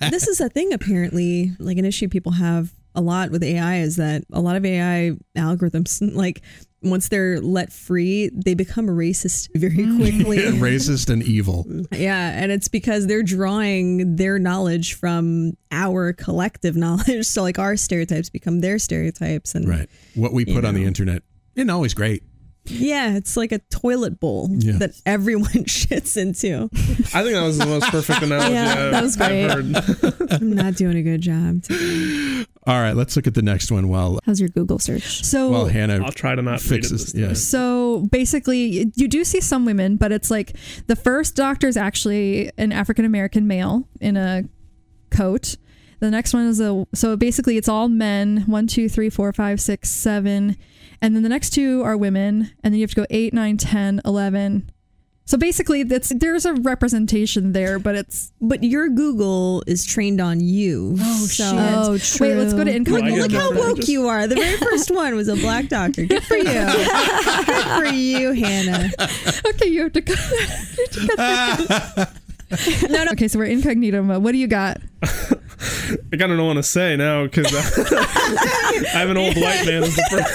[0.10, 3.96] this is a thing apparently, like an issue people have a lot with AI is
[3.96, 6.42] that a lot of AI algorithms, like
[6.82, 9.96] once they're let free, they become racist very mm.
[9.96, 10.38] quickly.
[10.38, 11.66] Racist and evil.
[11.92, 17.26] Yeah, and it's because they're drawing their knowledge from our collective knowledge.
[17.26, 19.88] So like our stereotypes become their stereotypes and Right.
[20.14, 21.22] What we You put on the internet
[21.56, 22.22] isn't always great.
[22.70, 24.78] Yeah, it's like a toilet bowl Yeah.
[24.78, 26.68] that everyone shits into.
[27.14, 29.46] I think that was the most perfect analogy Yeah, I've, that was great.
[29.46, 30.32] I've heard.
[30.32, 31.62] I'm not doing a good job.
[31.62, 32.44] today.
[32.66, 35.24] All right, let's look at the next one while How's your Google search?
[35.24, 37.14] So while Hannah I'll try to not read it this.
[37.14, 37.32] Yeah.
[37.32, 40.54] So basically, you do see some women, but it's like
[40.86, 44.44] the first doctor is actually an African American male in a
[45.10, 45.56] coat.
[46.00, 49.60] The next one is a so basically it's all men one, two, three, four, five,
[49.62, 50.56] six, seven,
[51.02, 53.56] and then the next two are women, and then you have to go eight, nine,
[53.56, 54.70] ten, eleven.
[55.26, 60.40] So basically, that's there's a representation there, but it's But your Google is trained on
[60.40, 60.96] you.
[60.98, 61.54] Oh, so, shit.
[61.54, 62.28] Oh, true.
[62.28, 62.34] wait.
[62.36, 62.92] Let's go to true.
[62.94, 63.14] Look, incognito.
[63.14, 64.26] I look how woke Just- you are.
[64.26, 66.06] The very first one was a black doctor.
[66.06, 66.44] Good for you.
[67.46, 68.88] Good for you, Hannah.
[69.48, 70.14] okay, you have to go.
[70.94, 72.04] you have to go-
[72.88, 73.12] no, no.
[73.12, 74.22] Okay, so we're incognito mode.
[74.22, 74.78] What do you got?
[75.02, 79.82] I kind of don't want to say now because I have an old white man
[79.82, 80.26] as the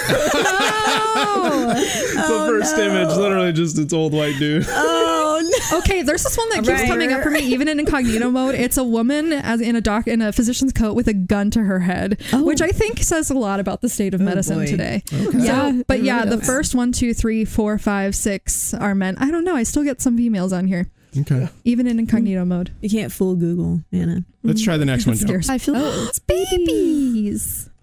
[1.16, 3.16] oh, first, the first image.
[3.16, 4.66] Literally, just it's old white dude.
[4.68, 5.78] Oh no.
[5.78, 8.54] Okay, there's this one that keeps Right, coming up for me, even in incognito mode.
[8.54, 11.62] It's a woman as in a doc in a physician's coat with a gun to
[11.62, 12.44] her head, oh.
[12.44, 14.66] which I think says a lot about the state of oh, medicine boy.
[14.66, 15.02] today.
[15.10, 18.94] Yeah, Yeah, but it yeah, really the first one, two, three, four, five, six are
[18.94, 19.16] men.
[19.18, 19.56] I don't know.
[19.56, 21.48] I still get some females on here, Okay.
[21.64, 22.72] even in incognito mode.
[22.80, 24.24] You can't fool Google, Anna.
[24.42, 25.14] Let's try the next one.
[25.14, 27.70] It scares I feel Oh, it's babies.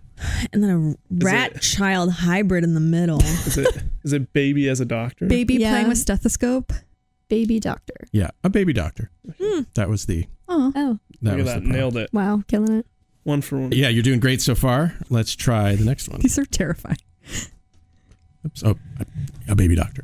[0.54, 3.20] And then a rat it- child hybrid in the middle.
[3.48, 5.26] Is it is it baby as a doctor?
[5.26, 5.72] Baby Yeah.
[5.72, 6.72] playing with stethoscope.
[7.28, 7.96] baby doctor.
[8.12, 9.10] Yeah, a baby doctor.
[9.42, 9.62] Hmm.
[9.76, 10.28] That was the.
[10.48, 11.72] Oh, Oh, That Look was at that, the problem.
[11.72, 12.10] nailed it.
[12.14, 12.86] wow, killing it.
[13.24, 13.72] One for one.
[13.72, 14.94] Yeah, you're doing great so far.
[15.10, 16.20] Let's try the next one.
[16.22, 16.98] these are terrifying.
[18.46, 18.64] Oops.
[18.64, 19.06] Oh, a,
[19.52, 20.04] a baby doctor.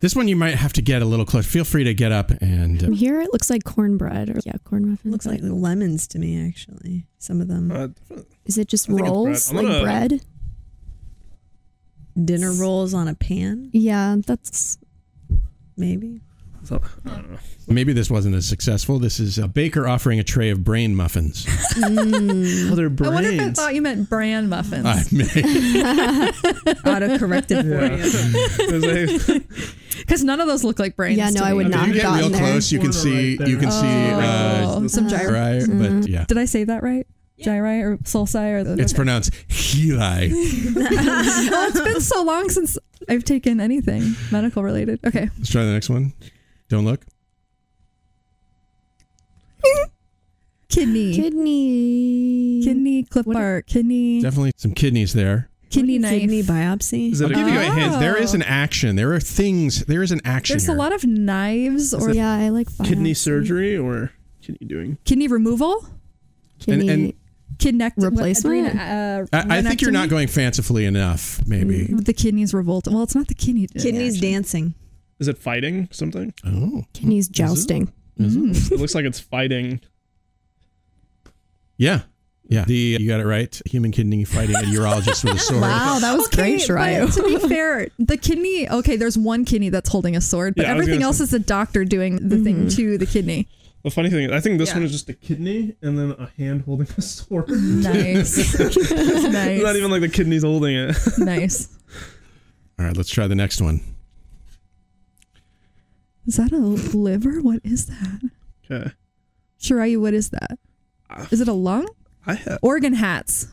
[0.00, 0.06] 'Kay.
[0.06, 1.46] This one you might have to get a little close.
[1.46, 2.80] Feel free to get up and.
[2.80, 5.12] From Uh, here, it looks like cornbread or yeah, corn muffins.
[5.12, 7.06] Looks like lemons to me, actually.
[7.18, 7.70] Some of them.
[7.70, 7.88] Uh,
[8.46, 9.56] Is it just I rolls bread.
[9.64, 10.20] Like gonna- bread?
[12.22, 14.78] Dinner rolls on a pan, Yeah, that's
[15.76, 16.20] maybe.
[16.64, 17.38] So- I don't know.
[17.68, 18.98] maybe this wasn't as successful.
[18.98, 21.46] This is a baker offering a tray of brain muffins.
[21.82, 24.84] Oh, they're I wonder if I thought you meant bran muffins.
[24.86, 26.30] I may.
[26.86, 29.06] Auto corrected for Yeah.
[29.06, 29.40] you.
[30.00, 31.18] Because none of those look like brains.
[31.18, 31.56] Yeah, no, I me.
[31.56, 32.40] would If not you have get real gotten there.
[32.52, 33.36] close, you can see.
[33.36, 33.86] right you can see.
[33.86, 35.32] Oh, Uh, some gyro.
[35.32, 36.00] right, Mm-hmm.
[36.00, 37.06] but yeah, Did I say that right?
[37.42, 38.80] Gyri or sulci or the.
[38.82, 40.30] it's pronounced Heli.
[40.32, 42.76] well, it's been so long since
[43.08, 45.00] I've taken anything medical related.
[45.06, 45.28] Okay.
[45.38, 46.12] Let's try the next one.
[46.70, 47.04] Don't look.
[50.68, 51.14] Kidney.
[51.14, 52.60] kidney.
[52.64, 53.66] Kidney clip What- art.
[53.66, 54.22] Kidney.
[54.22, 55.48] Definitely some kidneys there.
[55.68, 56.20] Kidney knife.
[56.20, 57.20] Kidney biopsy.
[57.20, 58.00] I'll give a, you a hint.
[58.00, 58.36] There is Oh.
[58.36, 58.96] an action.
[58.96, 59.84] There are things.
[59.84, 60.54] There is an action.
[60.54, 60.78] There's a here.
[60.78, 64.10] lot of knives or Yeah, I like kidney surgery or
[64.42, 64.98] kidney doing?
[65.04, 65.86] kidney removal.
[66.60, 66.88] Kidney.
[66.88, 67.12] and-
[67.58, 68.74] Kidney Replacement?
[68.80, 71.40] Uh, I, I think you're not going fancifully enough.
[71.46, 71.84] Maybe.
[71.92, 72.88] The kidneys revolt.
[72.88, 73.66] Well, it's not the kidney.
[73.66, 74.30] Kidneys action.
[74.32, 74.74] dancing.
[75.20, 76.32] Is it fighting something?
[76.44, 77.92] Oh, kidneys jousting.
[78.16, 78.40] Is it?
[78.42, 78.72] Mm.
[78.72, 79.80] It looks like it's fighting.
[81.76, 82.02] yeah,
[82.48, 82.64] yeah.
[82.64, 83.60] The you got it right.
[83.66, 85.60] Human kidney fighting a urologist with a sword.
[85.62, 87.14] Wow, that was Okay, great, Chirayu.
[87.14, 88.68] to be fair, the kidney.
[88.68, 91.38] Okay, there's one kidney that's holding a sword, but Yeah, everything else say- is the
[91.38, 93.48] doctor doing the thing to the kidney.
[93.82, 94.74] The funny thing is, I think this Yeah.
[94.76, 97.48] one is just a kidney and then a hand holding a sword.
[97.48, 100.96] Nice, nice, Not even like the kidney's holding it.
[101.18, 101.68] nice.
[102.78, 103.80] All right, let's try the next one.
[106.30, 107.40] Is that a liver?
[107.40, 108.30] What is that?
[108.70, 108.92] Okay.
[109.60, 110.60] Chirayu, what is that?
[111.32, 111.88] Is it a lung?
[112.24, 112.60] I have.
[112.62, 113.48] Organ hats.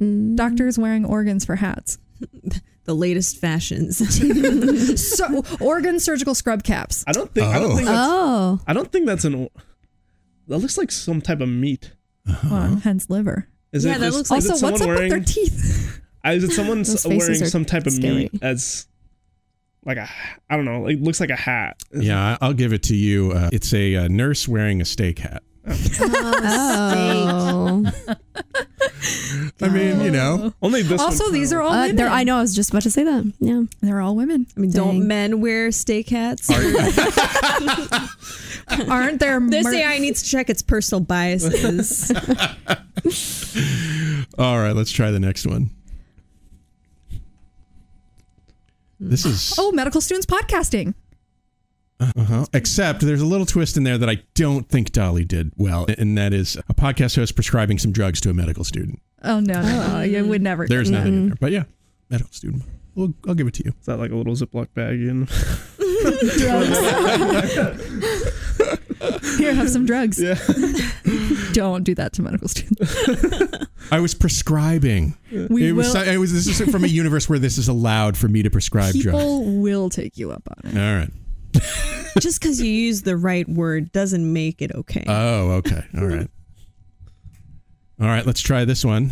[0.00, 0.34] Mm.
[0.34, 1.98] Doctors wearing organs for hats.
[2.86, 3.98] The latest fashions.
[5.00, 7.02] So organ surgical scrub caps.
[7.08, 7.48] I don't think.
[7.48, 7.74] I don't Oh.
[7.74, 8.08] think that's.
[8.08, 9.48] Oh, I don't think that's an.
[10.46, 11.92] That looks like some type of meat.
[12.48, 13.48] Well, hence liver.
[13.72, 16.00] Is Yeah, it that just, looks like- Also, what's up wearing, with their teeth?
[16.24, 18.14] uh, Is it someone Those s- faces wearing some type of scary.
[18.32, 18.86] meat as,
[19.86, 20.06] like a,
[20.50, 21.82] I don't know, It looks like a hat.
[21.94, 23.32] Yeah, I- I'll give it to you.
[23.32, 25.42] Uh, it's a uh, nurse wearing a steak hat.
[25.68, 27.84] oh.
[29.60, 31.00] I mean, you know, Only this.
[31.00, 31.96] Also, one these are all Uh, women.
[31.96, 32.38] there, I know.
[32.38, 33.32] I was just about to say that.
[33.40, 33.62] Yeah.
[33.80, 34.46] They're all women.
[34.56, 34.84] I mean, Dang.
[34.84, 36.48] don't men wear steak hats?
[38.88, 39.40] Aren't there?
[39.40, 42.10] This mer- AI needs to check its personal biases.
[44.38, 45.70] All right, let's try the next one.
[48.98, 50.94] This is oh, medical students podcasting.
[52.00, 52.46] uh-huh.
[52.52, 56.16] except there's a little twist in there that I don't think DALL-E did well, and
[56.16, 59.00] that is a podcast host prescribing some drugs to a medical student.
[59.22, 60.00] Oh no, no, no!
[60.02, 60.66] You would never.
[60.66, 60.98] There's do that.
[61.00, 61.64] nothing in there, but yeah,
[62.10, 62.62] medical student.
[62.94, 63.72] Well, I'll give it to you.
[63.78, 65.00] Is that like a little Ziploc bag?
[65.00, 65.26] In?
[69.38, 70.20] Here, have some drugs.
[70.20, 70.36] Yeah.
[71.56, 72.94] Don't do that to medical students.
[73.90, 75.16] I was prescribing.
[75.32, 75.94] We it was.
[75.94, 76.02] will.
[76.02, 76.30] It was.
[76.34, 79.18] This is from a universe where this is allowed for me to prescribe drugs.
[79.22, 80.76] People will take you up on it.
[80.76, 81.10] All right.
[82.20, 85.04] Just because you use the right word doesn't make it okay.
[85.06, 85.82] Oh, okay.
[85.96, 86.28] All right.
[88.02, 88.26] All right.
[88.26, 89.10] Let's try this one.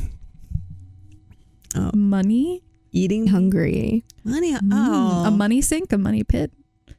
[1.75, 1.93] Oh.
[1.95, 4.05] Money, Eating Hungry.
[4.23, 4.53] money.
[4.53, 6.53] Mm, oh, a money sink, a money pit.
[6.91, 6.93] I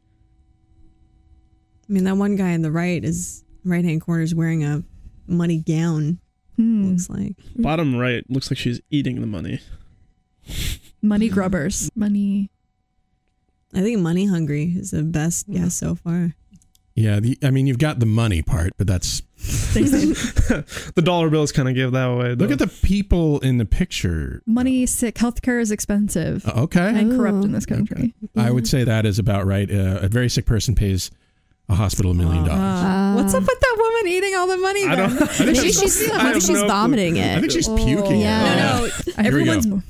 [1.87, 4.83] mean, that one guy on the right is right hand corner is wearing a
[5.27, 6.19] money gown.
[6.55, 6.89] Hmm.
[6.91, 9.59] Looks like Bottom right looks like she's eating the money.
[11.01, 11.89] Money grubbers.
[11.95, 12.49] Money.
[13.73, 16.33] I think money hungry is the best guess so far.
[16.95, 17.19] Yeah.
[17.19, 21.75] The, I mean, you've got the money part, but that's The dollar bills kind of
[21.75, 22.35] give that away.
[22.35, 24.41] look at the people in the picture.
[24.45, 25.15] Money sick.
[25.15, 26.87] Healthcare is expensive Uh, Okay.
[26.87, 28.13] and corrupt in this Oh, country.
[28.37, 29.69] I would say that is about right.
[29.69, 31.11] Uh, a very sick person pays
[31.69, 32.59] a hospital a million dollars.
[32.61, 34.85] Uh, what's up with that woman eating all the money?
[34.85, 35.21] I don't.
[35.21, 36.67] I think Maybe that's- she's, I maybe have she's no clue.
[36.67, 37.37] vomiting it.
[37.37, 38.21] I think she's puking.
[38.21, 38.53] Yeah.
[38.53, 38.55] it.
[38.57, 39.51] No, no, Here we go.
[39.51, 39.83] everyone's Everyone's.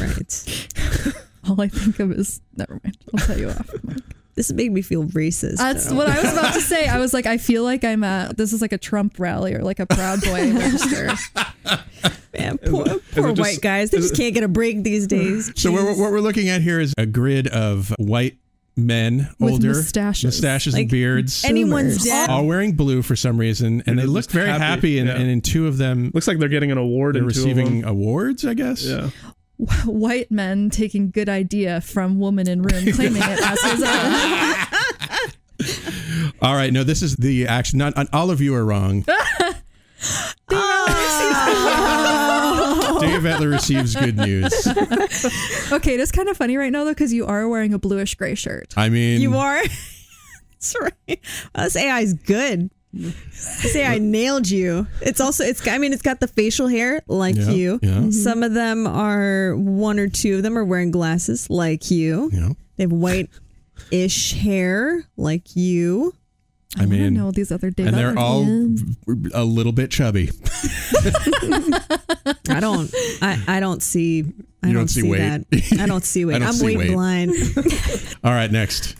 [0.00, 1.14] right.
[1.48, 2.96] All I think of is never mind.
[3.14, 3.70] I'll tell you off.
[3.82, 3.96] mic.
[4.36, 5.56] This made me feel racist.
[5.56, 5.96] That's though.
[5.96, 6.86] what I was about to say.
[6.86, 9.62] I was like, I feel like I'm at this is like a Trump rally or
[9.62, 11.10] like a Proud Boy register.
[12.38, 13.90] Man, poor, poor it just- white guys.
[13.90, 15.50] They is just can't get a break these days.
[15.60, 15.98] So what, Jeez.
[15.98, 18.36] what we're looking at here is a grid of white
[18.76, 20.24] men, With older, mustaches.
[20.24, 22.04] mustaches and beards, anyone's Boomers.
[22.04, 22.30] dad.
[22.30, 24.62] all wearing blue for some reason, and They're they look very happy.
[24.62, 25.16] happy, and, yeah.
[25.16, 27.46] and in two of them, Looks like they're getting an award they're in two of
[27.46, 28.44] receiving awards.
[28.46, 28.84] I guess.
[28.84, 29.10] Yeah.
[29.84, 34.14] White men taking good idea from woman in room, claiming it as his own.
[36.42, 36.72] All right.
[36.72, 37.78] No, this is the action.
[37.78, 39.04] Not all of you are wrong.
[43.00, 44.52] Dave Etler receives good news.
[45.72, 48.14] Okay, it is kind of funny right now though because you are wearing a bluish
[48.16, 48.74] gray shirt.
[48.76, 49.60] I mean, You are.
[50.52, 51.20] That's right.
[51.54, 52.70] Well, this AI is good.
[52.92, 54.86] This AI nailed you.
[55.00, 55.66] It's also it's.
[55.66, 57.78] I mean, it's got the facial hair like Yeah, you.
[57.82, 57.88] yeah.
[57.90, 58.10] Mm-hmm.
[58.10, 62.30] Some of them are one or two of them are wearing glasses like you.
[62.32, 66.14] You know, They have white-ish hair like you.
[66.78, 67.88] I I want to mean, know these other Dave.
[67.88, 69.14] and they're all Yeah.
[69.34, 70.30] a little bit chubby.
[72.48, 72.92] I don't.
[73.22, 74.24] I, I don't see.
[74.62, 75.18] I don't, don't see weight.
[75.18, 75.78] that.
[75.80, 76.36] I don't see weight.
[76.36, 76.92] I don't I'm see weight weight.
[76.92, 77.30] blind.
[78.24, 78.96] All right, next.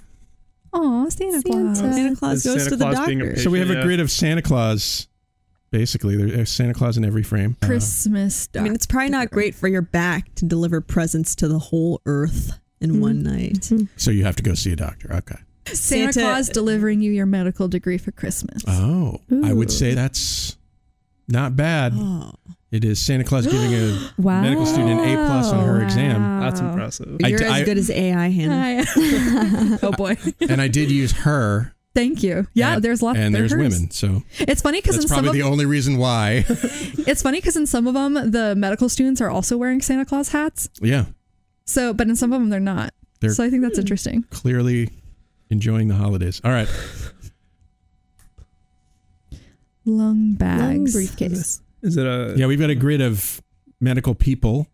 [0.72, 1.78] Oh, Santa Claus.
[1.78, 1.92] Santa.
[1.92, 3.40] Santa Claus Is goes Santa to the Claus being a doctor.
[3.40, 5.06] So we have a grid of Santa Claus.
[5.70, 7.56] Basically, there's Santa Claus in every frame.
[7.62, 8.48] Uh, Christmas.
[8.56, 12.00] I mean, it's probably not great for your back to deliver presents to the whole
[12.06, 13.70] earth in one night.
[13.96, 15.12] so you have to go see a doctor.
[15.14, 15.36] Okay.
[15.66, 18.62] Santa, Santa- Claus delivering you your medical degree for Christmas.
[18.66, 20.56] Oh, I would say that's
[21.28, 21.92] not bad.
[21.94, 22.32] Oh.
[22.70, 24.42] It is Santa Claus giving a Wow.
[24.42, 27.18] medical student an A plus on her exam, That's impressive.
[27.22, 28.84] I You're d- as I- good as AI, Hannah.
[28.84, 29.78] Hi.
[29.82, 30.16] oh boy.
[30.40, 31.74] and I did use her.
[31.96, 32.46] Thank you.
[32.54, 33.18] Yeah, and, there's lots.
[33.18, 33.58] and they're there's hers.
[33.74, 33.90] women.
[33.90, 36.44] So It's funny because that's in some probably of the only reason why.
[36.48, 40.28] it's funny because in some of them the medical students are also wearing Santa Claus
[40.28, 40.68] hats.
[40.80, 41.06] yeah,
[41.64, 42.94] So, but in some of them they're not.
[43.20, 44.22] They're- so I think that's interesting.
[44.30, 44.90] clearly
[45.50, 46.40] enjoying the holidays.
[46.44, 46.68] All right.
[49.84, 50.62] Lung bags.
[50.62, 51.60] Long briefcase.
[51.82, 53.42] Is it a Yeah, we've got a grid of
[53.80, 54.68] medical people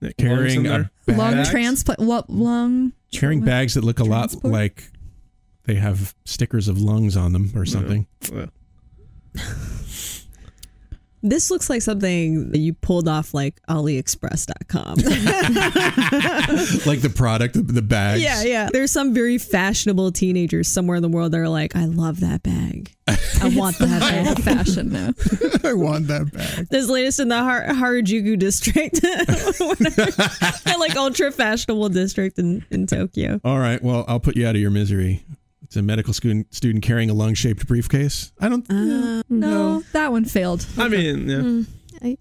[0.00, 0.90] lungs carrying in a there?
[1.06, 1.50] bag, Lung Bags?
[1.50, 2.00] transplant.
[2.00, 2.92] What lung?
[3.12, 4.90] carrying bags that look a lot like
[5.64, 8.06] they have stickers of lungs on them or something.
[8.32, 8.46] Yeah.
[11.26, 14.96] This looks like something that you pulled off like AliExpress.com.
[16.86, 18.22] like the product, the, the bags.
[18.22, 18.68] yeah, yeah.
[18.70, 22.42] There's some very fashionable teenagers somewhere in the world that are like, I love that
[22.42, 22.94] bag.
[23.08, 23.16] I
[23.56, 24.38] want that bag.
[24.40, 25.12] fashion now.
[25.64, 26.68] I want that bag.
[26.68, 29.02] This latest in the Har- Harajuku district,
[30.78, 33.40] like ultra fashionable district in, in Tokyo.
[33.44, 33.82] All right.
[33.82, 35.24] Well, I'll put you out of your misery.
[35.74, 38.30] It's a medical student student carrying a lung shaped briefcase.
[38.40, 38.64] I don't.
[38.70, 40.64] Uh, No, that one failed.
[40.78, 42.08] I mean, yeah.
[42.10, 42.16] I-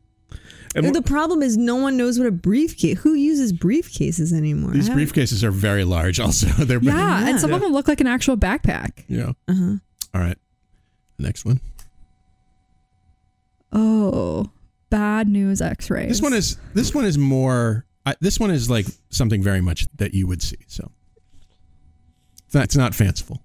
[0.75, 2.97] And the problem is no one knows what a briefcase.
[3.01, 4.71] Who uses briefcases anymore?
[4.71, 6.19] These briefcases are very large.
[6.19, 7.57] Also, they're Yeah, and some Yeah.
[7.57, 9.03] of them look like an actual backpack.
[9.07, 9.33] yeah.
[9.47, 9.75] Uh-huh.
[10.15, 10.37] All right.
[11.19, 11.59] Next one.
[13.71, 14.49] Oh,
[14.89, 16.07] bad news X-rays.
[16.09, 17.85] This one is this one is more.
[18.03, 20.57] I, this one is like something very much that you would see.
[20.65, 20.89] So
[22.51, 23.42] that's not fanciful.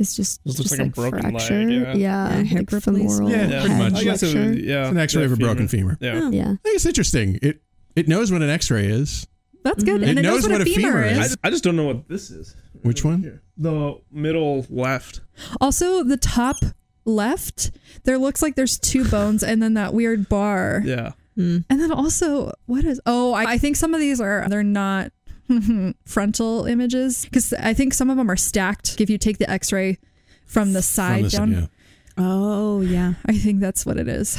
[0.00, 1.60] It's just, This looks just like a broken leg, fracture.
[1.70, 1.94] yeah.
[1.94, 3.94] Yeah, Yeah, hip like femoral Yeah, head pretty much.
[3.94, 4.80] I guess it was, yeah.
[4.82, 5.98] It's an X-ray of a broken femur.
[6.00, 6.30] Yeah.
[6.30, 6.44] Yeah.
[6.48, 6.52] Oh.
[6.52, 7.38] I think it's interesting.
[7.42, 7.62] It
[7.96, 9.26] it knows what an X-ray is.
[9.62, 10.00] That's good.
[10.00, 10.04] Mm-hmm.
[10.04, 11.18] It And it knows knows, what, what a a femur, femur is.
[11.18, 11.36] I, is.
[11.44, 12.56] I just don't know what this is.
[12.82, 13.22] Which one?
[13.22, 13.42] Here.
[13.58, 15.20] The middle left.
[15.60, 16.56] Also, the top
[17.04, 17.70] left,
[18.04, 20.82] there looks like there's two bones and then that weird bar.
[20.84, 21.12] Yeah.
[21.36, 23.00] And then also, what is?
[23.06, 25.10] Oh, I, I think some of these are they're not
[26.04, 29.00] frontal images because I think some of them are stacked.
[29.00, 29.98] If you take the X-ray
[30.46, 31.66] from the side From down, yeah.
[32.18, 33.14] Oh yeah.
[33.26, 34.38] I think that's what it is.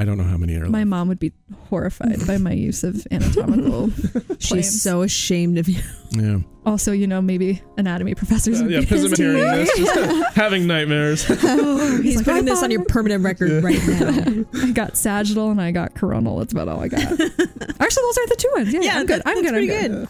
[0.00, 0.66] I don't know how many are.
[0.66, 0.88] My left.
[0.88, 1.32] mom would be
[1.68, 3.90] horrified by my use of anatomical.
[4.38, 5.82] She's so ashamed of you.
[6.12, 6.38] Yeah.
[6.68, 8.60] Also, you know, maybe anatomy professors.
[8.60, 9.38] Uh, would yeah, be because pissed I'm at me.
[9.40, 11.24] hearing this, just having nightmares.
[11.42, 14.44] Oh, he's like, putting I this on your permanent record right now.
[14.62, 16.38] I got sagittal and I got coronal.
[16.38, 17.00] That's about all I got.
[17.02, 18.72] Actually, those are the two ones.
[18.74, 19.20] Yeah, Yeah, I'm good.
[19.22, 19.46] that- I'm good.
[19.46, 19.90] I'm pretty good.
[19.90, 20.08] good.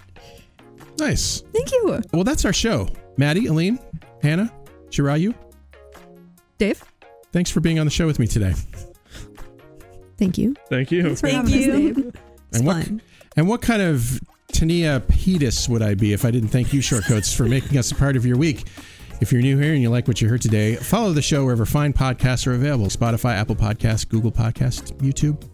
[0.99, 1.43] Nice.
[1.55, 2.89] Thank you, Well, that's our show.
[3.17, 3.79] Maddie, Aline,
[4.21, 4.53] Hannah,
[4.91, 5.33] Chirayu,
[6.59, 6.83] Dave.
[7.33, 8.55] thanks for being on the show with me today.
[10.19, 10.57] Thank you.
[10.69, 11.05] Thank you.
[11.05, 11.95] Thanks for Thank having us, you.
[11.95, 12.17] Dave.
[12.49, 13.03] It's And what- fun.
[13.37, 14.21] And what kind of
[14.59, 17.95] tinea pedis would I be if I didn't thank you, Shortcoats, for making us a
[17.95, 18.67] part of your week?
[19.21, 21.65] If you're new here and you like what you heard today, follow the show wherever
[21.65, 25.49] fine podcasts are available Spotify, Apple Podcasts, Google Podcasts, YouTube.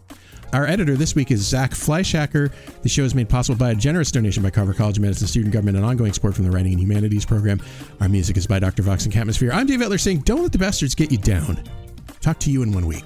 [0.53, 2.51] Our editor this week is Zach Fleischacker.
[2.81, 5.53] The show is made possible by a generous donation by Carver College of Medicine student
[5.53, 7.61] government and ongoing support from the Writing and Humanities program.
[7.99, 8.81] Our music is by Dr.
[8.81, 9.53] Vox and Catmosphere.
[9.53, 11.63] I'm Dave Etler saying, don't let the bastards get you down.
[12.21, 13.05] Talk to you in one week.